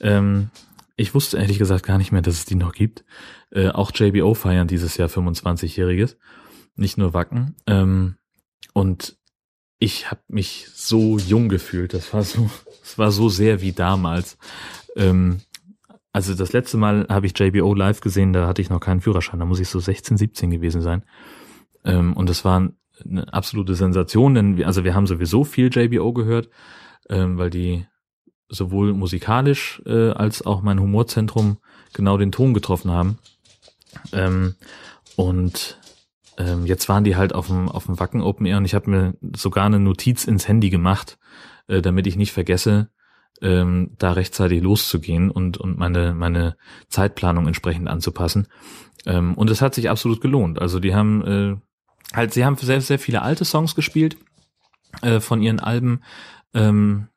Ähm, 0.00 0.50
ich 0.96 1.14
wusste 1.14 1.38
ehrlich 1.38 1.58
gesagt 1.58 1.86
gar 1.86 1.98
nicht 1.98 2.12
mehr, 2.12 2.22
dass 2.22 2.34
es 2.34 2.46
die 2.46 2.54
noch 2.54 2.72
gibt. 2.72 3.04
Äh, 3.54 3.68
auch 3.68 3.92
JBO 3.94 4.34
feiern 4.34 4.66
dieses 4.66 4.96
Jahr 4.96 5.08
25-jähriges, 5.08 6.16
nicht 6.74 6.98
nur 6.98 7.14
Wacken. 7.14 7.54
Ähm, 7.66 8.16
und 8.72 9.16
ich 9.78 10.10
habe 10.10 10.22
mich 10.28 10.66
so 10.74 11.18
jung 11.18 11.48
gefühlt. 11.48 11.94
Das 11.94 12.12
war 12.12 12.22
so, 12.22 12.50
es 12.82 12.98
war 12.98 13.12
so 13.12 13.28
sehr 13.28 13.60
wie 13.60 13.72
damals. 13.72 14.38
Ähm, 14.96 15.40
also 16.12 16.34
das 16.34 16.52
letzte 16.52 16.76
Mal 16.76 17.06
habe 17.08 17.26
ich 17.26 17.38
JBO 17.38 17.74
live 17.74 18.00
gesehen, 18.00 18.32
da 18.32 18.46
hatte 18.46 18.62
ich 18.62 18.70
noch 18.70 18.80
keinen 18.80 19.00
Führerschein, 19.00 19.40
da 19.40 19.46
muss 19.46 19.58
ich 19.58 19.68
so 19.68 19.80
16, 19.80 20.16
17 20.16 20.50
gewesen 20.50 20.80
sein. 20.80 21.04
Ähm, 21.84 22.12
und 22.12 22.30
es 22.30 22.44
war 22.44 22.70
eine 23.04 23.32
absolute 23.32 23.74
Sensation, 23.74 24.34
denn 24.34 24.56
wir, 24.56 24.66
also 24.66 24.84
wir 24.84 24.94
haben 24.94 25.06
sowieso 25.06 25.44
viel 25.44 25.70
JBO 25.72 26.12
gehört, 26.12 26.48
ähm, 27.08 27.36
weil 27.38 27.50
die 27.50 27.86
sowohl 28.48 28.94
musikalisch 28.94 29.82
äh, 29.86 30.10
als 30.10 30.46
auch 30.46 30.62
mein 30.62 30.80
Humorzentrum 30.80 31.58
genau 31.92 32.16
den 32.16 32.32
Ton 32.32 32.54
getroffen 32.54 32.90
haben. 32.90 33.18
Ähm, 34.12 34.54
und 35.16 35.78
ähm, 36.38 36.66
jetzt 36.66 36.88
waren 36.88 37.04
die 37.04 37.16
halt 37.16 37.34
auf 37.34 37.46
dem, 37.46 37.68
auf 37.68 37.86
dem 37.86 37.98
Wacken 38.00 38.22
Open 38.22 38.46
Air 38.46 38.58
und 38.58 38.64
ich 38.64 38.74
habe 38.74 38.90
mir 38.90 39.14
sogar 39.36 39.66
eine 39.66 39.78
Notiz 39.78 40.24
ins 40.24 40.48
Handy 40.48 40.70
gemacht, 40.70 41.18
äh, 41.68 41.80
damit 41.80 42.06
ich 42.06 42.16
nicht 42.16 42.32
vergesse, 42.32 42.88
ähm, 43.40 43.90
da 43.98 44.12
rechtzeitig 44.12 44.62
loszugehen 44.62 45.30
und, 45.30 45.58
und 45.58 45.78
meine, 45.78 46.14
meine 46.14 46.56
Zeitplanung 46.88 47.46
entsprechend 47.46 47.88
anzupassen. 47.88 48.48
Ähm, 49.06 49.34
und 49.34 49.50
es 49.50 49.60
hat 49.60 49.74
sich 49.74 49.90
absolut 49.90 50.20
gelohnt. 50.20 50.60
Also 50.60 50.80
die 50.80 50.94
haben 50.94 51.24
äh, 51.24 52.16
halt, 52.16 52.32
sie 52.32 52.44
haben 52.44 52.56
sehr, 52.56 52.80
sehr 52.80 52.98
viele 52.98 53.22
alte 53.22 53.44
Songs 53.44 53.74
gespielt 53.74 54.16
äh, 55.02 55.20
von 55.20 55.42
ihren 55.42 55.60
Alben. 55.60 56.02
Ähm, 56.52 57.08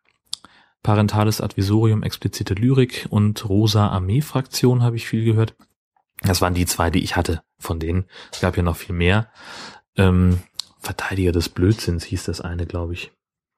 Parentales 0.83 1.41
Advisorium, 1.41 2.03
explizite 2.03 2.53
Lyrik 2.53 3.07
und 3.09 3.47
Rosa 3.49 3.89
Armee 3.89 4.21
Fraktion 4.21 4.83
habe 4.83 4.95
ich 4.95 5.05
viel 5.07 5.25
gehört. 5.25 5.55
Das 6.21 6.41
waren 6.41 6.53
die 6.53 6.65
zwei, 6.65 6.89
die 6.89 7.03
ich 7.03 7.15
hatte 7.15 7.43
von 7.59 7.79
denen. 7.79 8.05
Es 8.31 8.41
gab 8.41 8.57
ja 8.57 8.63
noch 8.63 8.75
viel 8.75 8.95
mehr. 8.95 9.29
Ähm, 9.95 10.41
Verteidiger 10.79 11.31
des 11.31 11.49
Blödsinns 11.49 12.05
hieß 12.05 12.25
das 12.25 12.41
eine, 12.41 12.65
glaube 12.65 12.93
ich. 12.93 13.11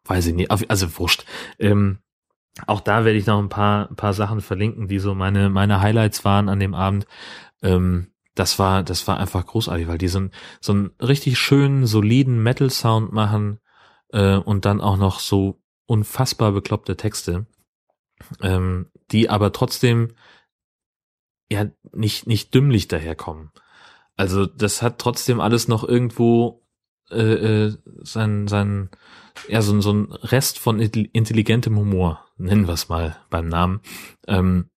Weiß 0.05 0.25
ich 0.25 0.33
nicht. 0.33 0.51
Also 0.51 0.97
wurscht. 0.97 1.25
Ähm, 1.57 1.99
auch 2.67 2.81
da 2.81 3.05
werde 3.05 3.17
ich 3.17 3.25
noch 3.25 3.39
ein 3.39 3.49
paar, 3.49 3.87
paar 3.95 4.13
Sachen 4.13 4.41
verlinken, 4.41 4.87
die 4.87 4.99
so 4.99 5.15
meine, 5.15 5.49
meine 5.49 5.81
Highlights 5.81 6.25
waren 6.25 6.49
an 6.49 6.59
dem 6.59 6.73
Abend. 6.73 7.05
Ähm, 7.61 8.07
das 8.35 8.59
war, 8.59 8.83
das 8.83 9.07
war 9.07 9.17
einfach 9.17 9.45
großartig, 9.45 9.87
weil 9.87 9.97
die 9.97 10.07
so, 10.07 10.19
ein, 10.21 10.31
so 10.61 10.73
einen 10.73 10.91
richtig 11.01 11.37
schönen, 11.37 11.85
soliden 11.85 12.41
Metal-Sound 12.41 13.11
machen 13.11 13.59
äh, 14.09 14.35
und 14.35 14.65
dann 14.65 14.81
auch 14.81 14.97
noch 14.97 15.19
so 15.19 15.61
unfassbar 15.85 16.51
bekloppte 16.51 16.95
Texte, 16.95 17.47
ähm, 18.41 18.87
die 19.11 19.29
aber 19.29 19.51
trotzdem 19.51 20.13
ja 21.51 21.65
nicht, 21.93 22.27
nicht 22.27 22.53
dümmlich 22.53 22.87
daherkommen. 22.87 23.51
Also 24.15 24.45
das 24.45 24.81
hat 24.81 24.99
trotzdem 24.99 25.39
alles 25.39 25.67
noch 25.67 25.83
irgendwo 25.83 26.61
äh, 27.09 27.65
äh, 27.65 27.77
sein, 28.01 28.47
sein, 28.47 28.89
ja, 29.47 29.61
so, 29.61 29.79
so 29.81 29.93
ein 29.93 30.11
Rest 30.11 30.59
von 30.59 30.79
intelligentem 30.79 31.77
Humor, 31.77 32.25
nennen 32.37 32.67
wir 32.67 32.73
es 32.73 32.89
mal 32.89 33.17
beim 33.29 33.47
Namen. 33.47 33.81
Ähm, 34.27 34.69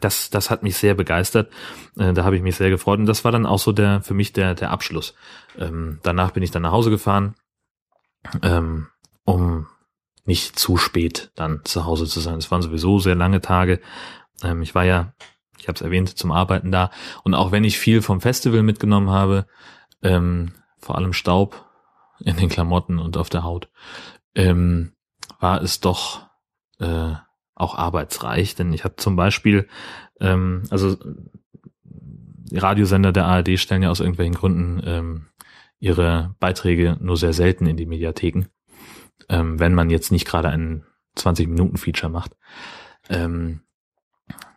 das, 0.00 0.30
das 0.30 0.50
hat 0.50 0.62
mich 0.62 0.76
sehr 0.76 0.94
begeistert. 0.94 1.52
Äh, 1.96 2.12
da 2.12 2.24
habe 2.24 2.36
ich 2.36 2.42
mich 2.42 2.56
sehr 2.56 2.70
gefreut. 2.70 2.98
Und 2.98 3.06
das 3.06 3.24
war 3.24 3.32
dann 3.32 3.46
auch 3.46 3.58
so 3.58 3.72
der 3.72 4.02
für 4.02 4.14
mich 4.14 4.32
der, 4.32 4.54
der 4.54 4.70
Abschluss. 4.70 5.14
Ähm, 5.58 5.98
danach 6.02 6.30
bin 6.30 6.42
ich 6.42 6.50
dann 6.50 6.62
nach 6.62 6.72
Hause 6.72 6.90
gefahren, 6.90 7.34
ähm, 8.42 8.86
um 9.24 9.66
nicht 10.24 10.58
zu 10.58 10.76
spät 10.76 11.32
dann 11.34 11.64
zu 11.64 11.84
Hause 11.84 12.06
zu 12.06 12.20
sein. 12.20 12.38
Es 12.38 12.50
waren 12.50 12.62
sowieso 12.62 12.98
sehr 12.98 13.16
lange 13.16 13.40
Tage. 13.40 13.80
Ähm, 14.42 14.62
ich 14.62 14.74
war 14.74 14.84
ja 14.84 15.12
ich 15.60 15.68
habe 15.68 15.76
es 15.76 15.82
erwähnt, 15.82 16.16
zum 16.16 16.32
Arbeiten 16.32 16.72
da. 16.72 16.90
Und 17.22 17.34
auch 17.34 17.52
wenn 17.52 17.64
ich 17.64 17.78
viel 17.78 18.02
vom 18.02 18.20
Festival 18.20 18.62
mitgenommen 18.62 19.10
habe, 19.10 19.46
ähm, 20.02 20.52
vor 20.78 20.96
allem 20.96 21.12
Staub 21.12 21.66
in 22.20 22.36
den 22.36 22.48
Klamotten 22.48 22.98
und 22.98 23.16
auf 23.16 23.28
der 23.28 23.44
Haut, 23.44 23.68
ähm, 24.34 24.92
war 25.38 25.62
es 25.62 25.80
doch 25.80 26.26
äh, 26.78 27.14
auch 27.54 27.76
arbeitsreich. 27.76 28.54
Denn 28.54 28.72
ich 28.72 28.84
habe 28.84 28.96
zum 28.96 29.16
Beispiel, 29.16 29.68
ähm, 30.20 30.64
also 30.70 30.96
die 31.84 32.58
Radiosender 32.58 33.12
der 33.12 33.26
ARD 33.26 33.58
stellen 33.58 33.82
ja 33.82 33.90
aus 33.90 34.00
irgendwelchen 34.00 34.34
Gründen 34.34 34.82
ähm, 34.84 35.26
ihre 35.78 36.34
Beiträge 36.40 36.96
nur 37.00 37.16
sehr 37.16 37.32
selten 37.32 37.66
in 37.66 37.76
die 37.76 37.86
Mediatheken, 37.86 38.46
ähm, 39.28 39.60
wenn 39.60 39.74
man 39.74 39.90
jetzt 39.90 40.10
nicht 40.10 40.26
gerade 40.26 40.48
einen 40.48 40.84
20-Minuten-Feature 41.16 42.10
macht. 42.10 42.36
Ähm, 43.08 43.60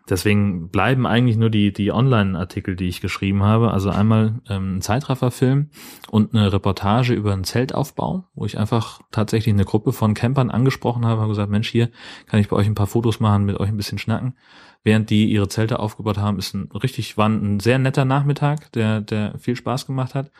deswegen 0.10 0.70
bleiben 0.70 1.06
eigentlich 1.06 1.38
nur 1.38 1.50
die, 1.50 1.72
die 1.72 1.92
Online-Artikel, 1.92 2.76
die 2.76 2.88
ich 2.88 3.02
geschrieben 3.02 3.44
habe. 3.44 3.72
Also 3.72 3.90
einmal 3.90 4.42
ähm, 4.50 4.78
ein 4.78 4.82
Zeitrafferfilm 4.82 5.70
und 6.10 6.34
eine 6.34 6.52
Reportage 6.52 7.14
über 7.14 7.34
einen 7.34 7.44
Zeltaufbau, 7.44 8.26
wo 8.34 8.46
ich 8.46 8.58
einfach 8.58 9.02
tatsächlich 9.12 9.54
eine 9.54 9.66
Gruppe 9.66 9.94
von 9.94 10.14
Campern 10.14 10.50
angesprochen 10.50 11.06
habe, 11.06 11.22
habe 11.22 11.30
gesagt, 11.30 11.52
Mensch, 11.52 11.70
hier 11.70 11.90
kann 12.28 12.40
ich 12.40 12.50
bei 12.50 12.56
euch 12.56 12.68
ein 12.68 12.76
paar 12.76 12.88
Fotos 12.88 13.20
machen, 13.20 13.46
mit 13.46 13.60
euch 13.60 13.70
ein 13.70 13.78
bisschen 13.78 13.98
schnacken. 13.98 14.36
Während 14.84 15.10
die 15.10 15.32
ihre 15.32 15.48
Zelte 15.48 15.80
aufgebaut 15.80 16.18
haben, 16.18 16.38
ist 16.38 16.54
ein 16.54 16.70
richtig, 16.72 17.18
war 17.18 17.30
ein 17.30 17.62
sehr 17.62 17.80
netter 17.80 18.04
Nachmittag, 18.04 18.72
der, 18.74 19.00
der 19.00 19.38
viel 19.40 19.56
Spaß 19.56 19.86
gemacht 19.86 20.14
hat. 20.14 20.32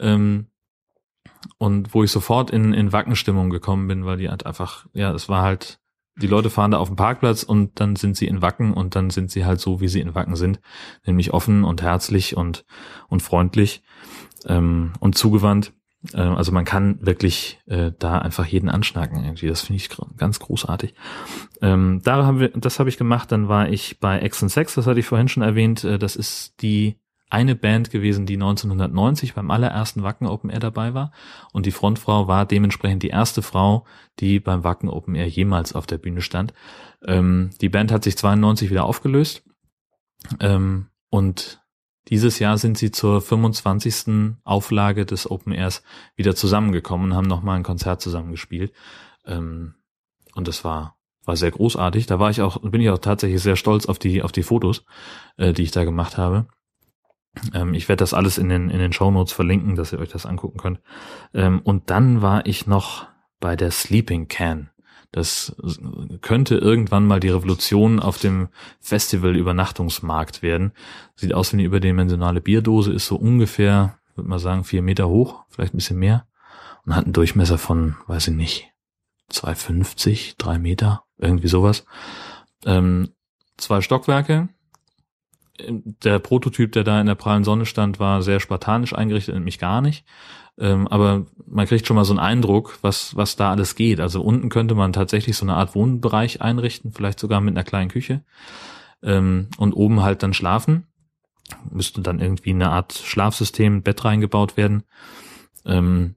Ähm, 0.00 0.46
und 1.58 1.94
wo 1.94 2.02
ich 2.02 2.10
sofort 2.10 2.50
in, 2.50 2.72
in 2.72 2.92
Wackenstimmung 2.92 3.50
gekommen 3.50 3.86
bin, 3.86 4.04
weil 4.04 4.16
die 4.16 4.30
halt 4.30 4.46
einfach, 4.46 4.86
ja, 4.94 5.12
es 5.12 5.28
war 5.28 5.42
halt 5.42 5.78
die 6.16 6.26
Leute 6.26 6.50
fahren 6.50 6.70
da 6.70 6.78
auf 6.78 6.88
dem 6.88 6.96
Parkplatz 6.96 7.42
und 7.42 7.80
dann 7.80 7.96
sind 7.96 8.16
sie 8.16 8.26
in 8.26 8.42
Wacken 8.42 8.72
und 8.72 8.94
dann 8.94 9.10
sind 9.10 9.30
sie 9.30 9.44
halt 9.44 9.60
so, 9.60 9.80
wie 9.80 9.88
sie 9.88 10.00
in 10.00 10.14
Wacken 10.14 10.36
sind, 10.36 10.60
nämlich 11.06 11.32
offen 11.32 11.64
und 11.64 11.82
herzlich 11.82 12.36
und, 12.36 12.64
und 13.08 13.20
freundlich 13.20 13.82
ähm, 14.46 14.92
und 15.00 15.16
zugewandt. 15.16 15.72
Äh, 16.12 16.20
also 16.20 16.52
man 16.52 16.64
kann 16.64 17.04
wirklich 17.04 17.60
äh, 17.66 17.92
da 17.98 18.18
einfach 18.18 18.46
jeden 18.46 18.68
anschnacken 18.68 19.24
irgendwie. 19.24 19.48
Das 19.48 19.62
finde 19.62 19.76
ich 19.76 19.88
ganz 20.16 20.38
großartig. 20.38 20.94
Ähm, 21.62 22.00
da 22.04 22.24
haben 22.24 22.40
wir, 22.40 22.48
das 22.48 22.78
habe 22.78 22.88
ich 22.88 22.96
gemacht. 22.96 23.32
Dann 23.32 23.48
war 23.48 23.68
ich 23.68 23.98
bei 24.00 24.22
X 24.22 24.40
Sex, 24.40 24.74
das 24.74 24.86
hatte 24.86 25.00
ich 25.00 25.06
vorhin 25.06 25.28
schon 25.28 25.42
erwähnt. 25.42 25.84
Äh, 25.84 25.98
das 25.98 26.16
ist 26.16 26.62
die 26.62 26.96
eine 27.34 27.56
Band 27.56 27.90
gewesen, 27.90 28.26
die 28.26 28.34
1990 28.34 29.34
beim 29.34 29.50
allerersten 29.50 30.04
Wacken 30.04 30.28
Open 30.28 30.50
Air 30.50 30.60
dabei 30.60 30.94
war. 30.94 31.10
Und 31.52 31.66
die 31.66 31.72
Frontfrau 31.72 32.28
war 32.28 32.46
dementsprechend 32.46 33.02
die 33.02 33.08
erste 33.08 33.42
Frau, 33.42 33.84
die 34.20 34.38
beim 34.38 34.62
Wacken 34.62 34.88
Open 34.88 35.16
Air 35.16 35.28
jemals 35.28 35.74
auf 35.74 35.86
der 35.86 35.98
Bühne 35.98 36.22
stand. 36.22 36.54
Ähm, 37.04 37.50
die 37.60 37.68
Band 37.68 37.90
hat 37.90 38.04
sich 38.04 38.16
92 38.16 38.70
wieder 38.70 38.84
aufgelöst. 38.84 39.42
Ähm, 40.38 40.86
und 41.10 41.60
dieses 42.08 42.38
Jahr 42.38 42.56
sind 42.56 42.78
sie 42.78 42.92
zur 42.92 43.20
25. 43.20 44.36
Auflage 44.44 45.04
des 45.04 45.28
Open 45.28 45.52
Airs 45.52 45.82
wieder 46.14 46.36
zusammengekommen 46.36 47.10
und 47.10 47.16
haben 47.16 47.26
nochmal 47.26 47.56
ein 47.56 47.64
Konzert 47.64 48.00
zusammengespielt. 48.00 48.72
Ähm, 49.26 49.74
und 50.34 50.46
das 50.46 50.64
war 50.64 50.96
war 51.24 51.36
sehr 51.36 51.50
großartig. 51.50 52.06
Da 52.06 52.18
war 52.18 52.30
ich 52.30 52.42
auch, 52.42 52.60
bin 52.60 52.80
ich 52.80 52.90
auch 52.90 52.98
tatsächlich 52.98 53.42
sehr 53.42 53.56
stolz 53.56 53.86
auf 53.86 53.98
die, 53.98 54.22
auf 54.22 54.32
die 54.32 54.42
Fotos, 54.42 54.84
äh, 55.36 55.52
die 55.52 55.62
ich 55.62 55.70
da 55.70 55.84
gemacht 55.84 56.18
habe. 56.18 56.46
Ähm, 57.52 57.74
ich 57.74 57.88
werde 57.88 58.00
das 58.00 58.14
alles 58.14 58.38
in 58.38 58.48
den, 58.48 58.70
in 58.70 58.78
den 58.78 58.92
Show 58.92 59.10
Notes 59.10 59.32
verlinken, 59.32 59.74
dass 59.74 59.92
ihr 59.92 59.98
euch 59.98 60.10
das 60.10 60.26
angucken 60.26 60.58
könnt. 60.58 60.80
Ähm, 61.32 61.60
und 61.64 61.90
dann 61.90 62.22
war 62.22 62.46
ich 62.46 62.66
noch 62.66 63.06
bei 63.40 63.56
der 63.56 63.70
Sleeping 63.70 64.28
Can. 64.28 64.70
Das 65.12 65.54
könnte 66.22 66.56
irgendwann 66.56 67.06
mal 67.06 67.20
die 67.20 67.28
Revolution 67.28 68.00
auf 68.00 68.18
dem 68.18 68.48
Festival 68.80 69.36
Übernachtungsmarkt 69.36 70.42
werden. 70.42 70.72
Sieht 71.14 71.34
aus 71.34 71.52
wie 71.52 71.56
eine 71.56 71.62
überdimensionale 71.62 72.40
Bierdose, 72.40 72.92
ist 72.92 73.06
so 73.06 73.14
ungefähr, 73.14 73.98
würde 74.16 74.28
man 74.28 74.40
sagen, 74.40 74.64
vier 74.64 74.82
Meter 74.82 75.08
hoch, 75.08 75.44
vielleicht 75.48 75.72
ein 75.72 75.76
bisschen 75.76 76.00
mehr. 76.00 76.26
Und 76.84 76.96
hat 76.96 77.04
einen 77.04 77.12
Durchmesser 77.12 77.58
von, 77.58 77.94
weiß 78.08 78.28
ich 78.28 78.34
nicht, 78.34 78.72
2,50, 79.30 80.34
drei 80.36 80.58
Meter, 80.58 81.04
irgendwie 81.16 81.48
sowas. 81.48 81.84
Ähm, 82.66 83.10
zwei 83.56 83.82
Stockwerke, 83.82 84.48
der 85.58 86.18
Prototyp, 86.18 86.72
der 86.72 86.84
da 86.84 87.00
in 87.00 87.06
der 87.06 87.14
prallen 87.14 87.44
Sonne 87.44 87.66
stand, 87.66 88.00
war 88.00 88.22
sehr 88.22 88.40
spartanisch 88.40 88.94
eingerichtet, 88.94 89.34
nämlich 89.34 89.58
gar 89.58 89.80
nicht. 89.80 90.04
Ähm, 90.58 90.86
aber 90.88 91.26
man 91.46 91.66
kriegt 91.66 91.86
schon 91.86 91.96
mal 91.96 92.04
so 92.04 92.12
einen 92.12 92.20
Eindruck, 92.20 92.78
was, 92.82 93.16
was 93.16 93.36
da 93.36 93.50
alles 93.50 93.74
geht. 93.74 94.00
Also 94.00 94.22
unten 94.22 94.48
könnte 94.48 94.74
man 94.74 94.92
tatsächlich 94.92 95.36
so 95.36 95.44
eine 95.44 95.54
Art 95.54 95.74
Wohnbereich 95.74 96.42
einrichten, 96.42 96.92
vielleicht 96.92 97.18
sogar 97.18 97.40
mit 97.40 97.54
einer 97.54 97.64
kleinen 97.64 97.90
Küche. 97.90 98.22
Ähm, 99.02 99.48
und 99.56 99.72
oben 99.72 100.02
halt 100.02 100.22
dann 100.22 100.34
schlafen. 100.34 100.86
Müsste 101.70 102.00
dann 102.00 102.20
irgendwie 102.20 102.50
eine 102.50 102.70
Art 102.70 102.92
Schlafsystem, 102.92 103.82
Bett 103.82 104.04
reingebaut 104.04 104.56
werden. 104.56 104.84
Ähm, 105.64 106.14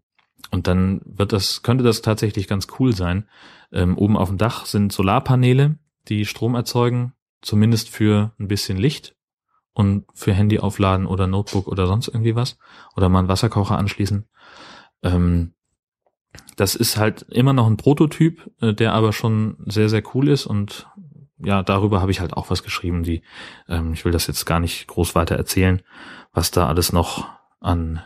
und 0.51 0.67
dann 0.67 1.01
wird 1.03 1.33
das, 1.33 1.63
könnte 1.63 1.83
das 1.83 2.01
tatsächlich 2.01 2.47
ganz 2.47 2.67
cool 2.79 2.95
sein. 2.95 3.27
Ähm, 3.71 3.97
oben 3.97 4.17
auf 4.17 4.29
dem 4.29 4.37
Dach 4.37 4.65
sind 4.65 4.93
Solarpaneele, 4.93 5.77
die 6.07 6.25
Strom 6.25 6.55
erzeugen, 6.55 7.13
zumindest 7.41 7.89
für 7.89 8.31
ein 8.39 8.47
bisschen 8.47 8.77
Licht 8.77 9.16
und 9.77 10.05
für 10.15 10.33
Handy 10.33 10.57
aufladen 10.57 11.05
oder 11.05 11.27
Notebook 11.27 11.67
oder 11.67 11.85
sonst 11.85 12.07
irgendwie 12.07 12.35
was 12.35 12.57
oder 12.95 13.09
mal 13.09 13.19
einen 13.19 13.27
Wasserkocher 13.27 13.77
anschließen. 13.77 14.27
Ähm, 15.03 15.53
das 16.55 16.73
ist 16.73 16.97
halt 16.97 17.27
immer 17.29 17.53
noch 17.53 17.67
ein 17.67 17.77
Prototyp, 17.77 18.49
äh, 18.59 18.73
der 18.73 18.93
aber 18.93 19.13
schon 19.13 19.57
sehr, 19.67 19.87
sehr 19.87 20.01
cool 20.15 20.29
ist 20.29 20.47
und 20.47 20.87
ja, 21.37 21.61
darüber 21.61 22.01
habe 22.01 22.09
ich 22.09 22.19
halt 22.19 22.33
auch 22.33 22.49
was 22.49 22.63
geschrieben, 22.63 23.03
die, 23.03 23.21
ähm, 23.69 23.93
ich 23.93 24.03
will 24.03 24.11
das 24.11 24.25
jetzt 24.25 24.45
gar 24.45 24.59
nicht 24.59 24.87
groß 24.87 25.13
weiter 25.13 25.35
erzählen, 25.35 25.83
was 26.33 26.49
da 26.49 26.65
alles 26.65 26.91
noch 26.91 27.27
an 27.59 28.01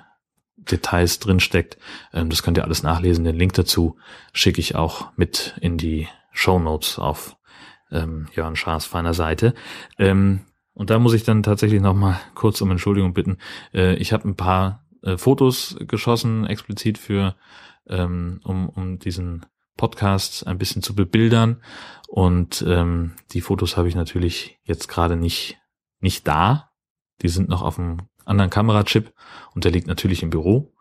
Details 0.57 1.19
drinsteckt. 1.19 1.77
Ähm, 2.11 2.29
das 2.29 2.43
könnt 2.43 2.57
ihr 2.57 2.65
alles 2.65 2.83
nachlesen. 2.83 3.23
Den 3.23 3.37
Link 3.37 3.53
dazu 3.53 3.95
schicke 4.33 4.59
ich 4.59 4.75
auch 4.75 5.13
mit 5.15 5.55
in 5.61 5.77
die 5.77 6.09
Show 6.33 6.59
Notes 6.59 6.99
auf 6.99 7.37
ähm, 7.91 8.27
Jörn 8.35 8.57
Schaas 8.57 8.85
feiner 8.85 9.13
Seite. 9.13 9.53
Ähm, 9.97 10.41
und 10.81 10.89
da 10.89 10.97
muss 10.97 11.13
ich 11.13 11.21
dann 11.21 11.43
tatsächlich 11.43 11.79
nochmal 11.79 12.19
kurz 12.33 12.59
um 12.59 12.71
Entschuldigung 12.71 13.13
bitten. 13.13 13.37
Äh, 13.71 13.97
ich 13.97 14.13
habe 14.13 14.27
ein 14.27 14.35
paar 14.35 14.83
äh, 15.03 15.15
Fotos 15.15 15.77
geschossen, 15.81 16.47
explizit 16.47 16.97
für, 16.97 17.35
ähm, 17.87 18.39
um, 18.43 18.67
um 18.67 18.97
diesen 18.97 19.45
Podcast 19.77 20.47
ein 20.47 20.57
bisschen 20.57 20.81
zu 20.81 20.95
bebildern. 20.95 21.61
Und 22.07 22.65
ähm, 22.67 23.11
die 23.29 23.41
Fotos 23.41 23.77
habe 23.77 23.89
ich 23.89 23.95
natürlich 23.95 24.57
jetzt 24.63 24.87
gerade 24.87 25.17
nicht, 25.17 25.59
nicht 25.99 26.27
da. 26.27 26.71
Die 27.21 27.29
sind 27.29 27.47
noch 27.47 27.61
auf 27.61 27.75
dem 27.75 27.97
anderen 28.25 28.49
Kamerachip 28.49 29.13
und 29.53 29.65
der 29.65 29.71
liegt 29.71 29.85
natürlich 29.85 30.23
im 30.23 30.31
Büro. 30.31 30.73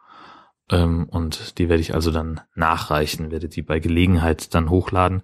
Ähm, 0.71 1.11
und 1.11 1.59
die 1.59 1.69
werde 1.69 1.83
ich 1.83 1.95
also 1.95 2.11
dann 2.11 2.41
nachreichen, 2.55 3.31
werde 3.31 3.51
die 3.51 3.61
bei 3.61 3.81
Gelegenheit 3.81 4.55
dann 4.55 4.71
hochladen. 4.71 5.21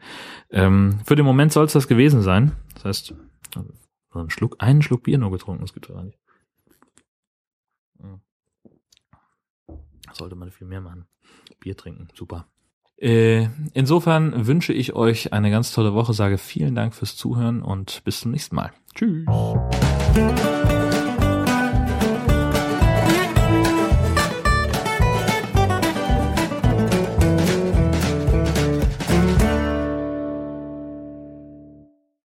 Ähm, 0.50 0.98
für 1.06 1.16
den 1.16 1.24
Moment 1.24 1.54
soll 1.54 1.64
es 1.64 1.72
das 1.72 1.88
gewesen 1.88 2.20
sein. 2.20 2.52
Das 2.74 2.84
heißt, 2.84 3.14
einen 4.20 4.30
Schluck, 4.30 4.56
einen 4.58 4.82
Schluck 4.82 5.04
Bier 5.04 5.18
nur 5.18 5.30
getrunken, 5.30 5.62
das 5.62 5.72
gibt 5.72 5.88
es 5.88 5.94
gar 5.94 6.02
nicht. 6.02 6.18
Sollte 10.12 10.36
man 10.36 10.50
viel 10.50 10.66
mehr 10.66 10.80
machen. 10.80 11.06
Bier 11.60 11.76
trinken, 11.76 12.08
super. 12.14 12.46
Äh, 12.98 13.48
insofern 13.74 14.46
wünsche 14.46 14.72
ich 14.72 14.94
euch 14.94 15.32
eine 15.32 15.50
ganz 15.50 15.72
tolle 15.72 15.92
Woche, 15.92 16.14
sage 16.14 16.38
vielen 16.38 16.74
Dank 16.74 16.94
fürs 16.94 17.16
Zuhören 17.16 17.62
und 17.62 18.02
bis 18.04 18.20
zum 18.20 18.30
nächsten 18.30 18.56
Mal. 18.56 18.72
Tschüss. 18.94 19.26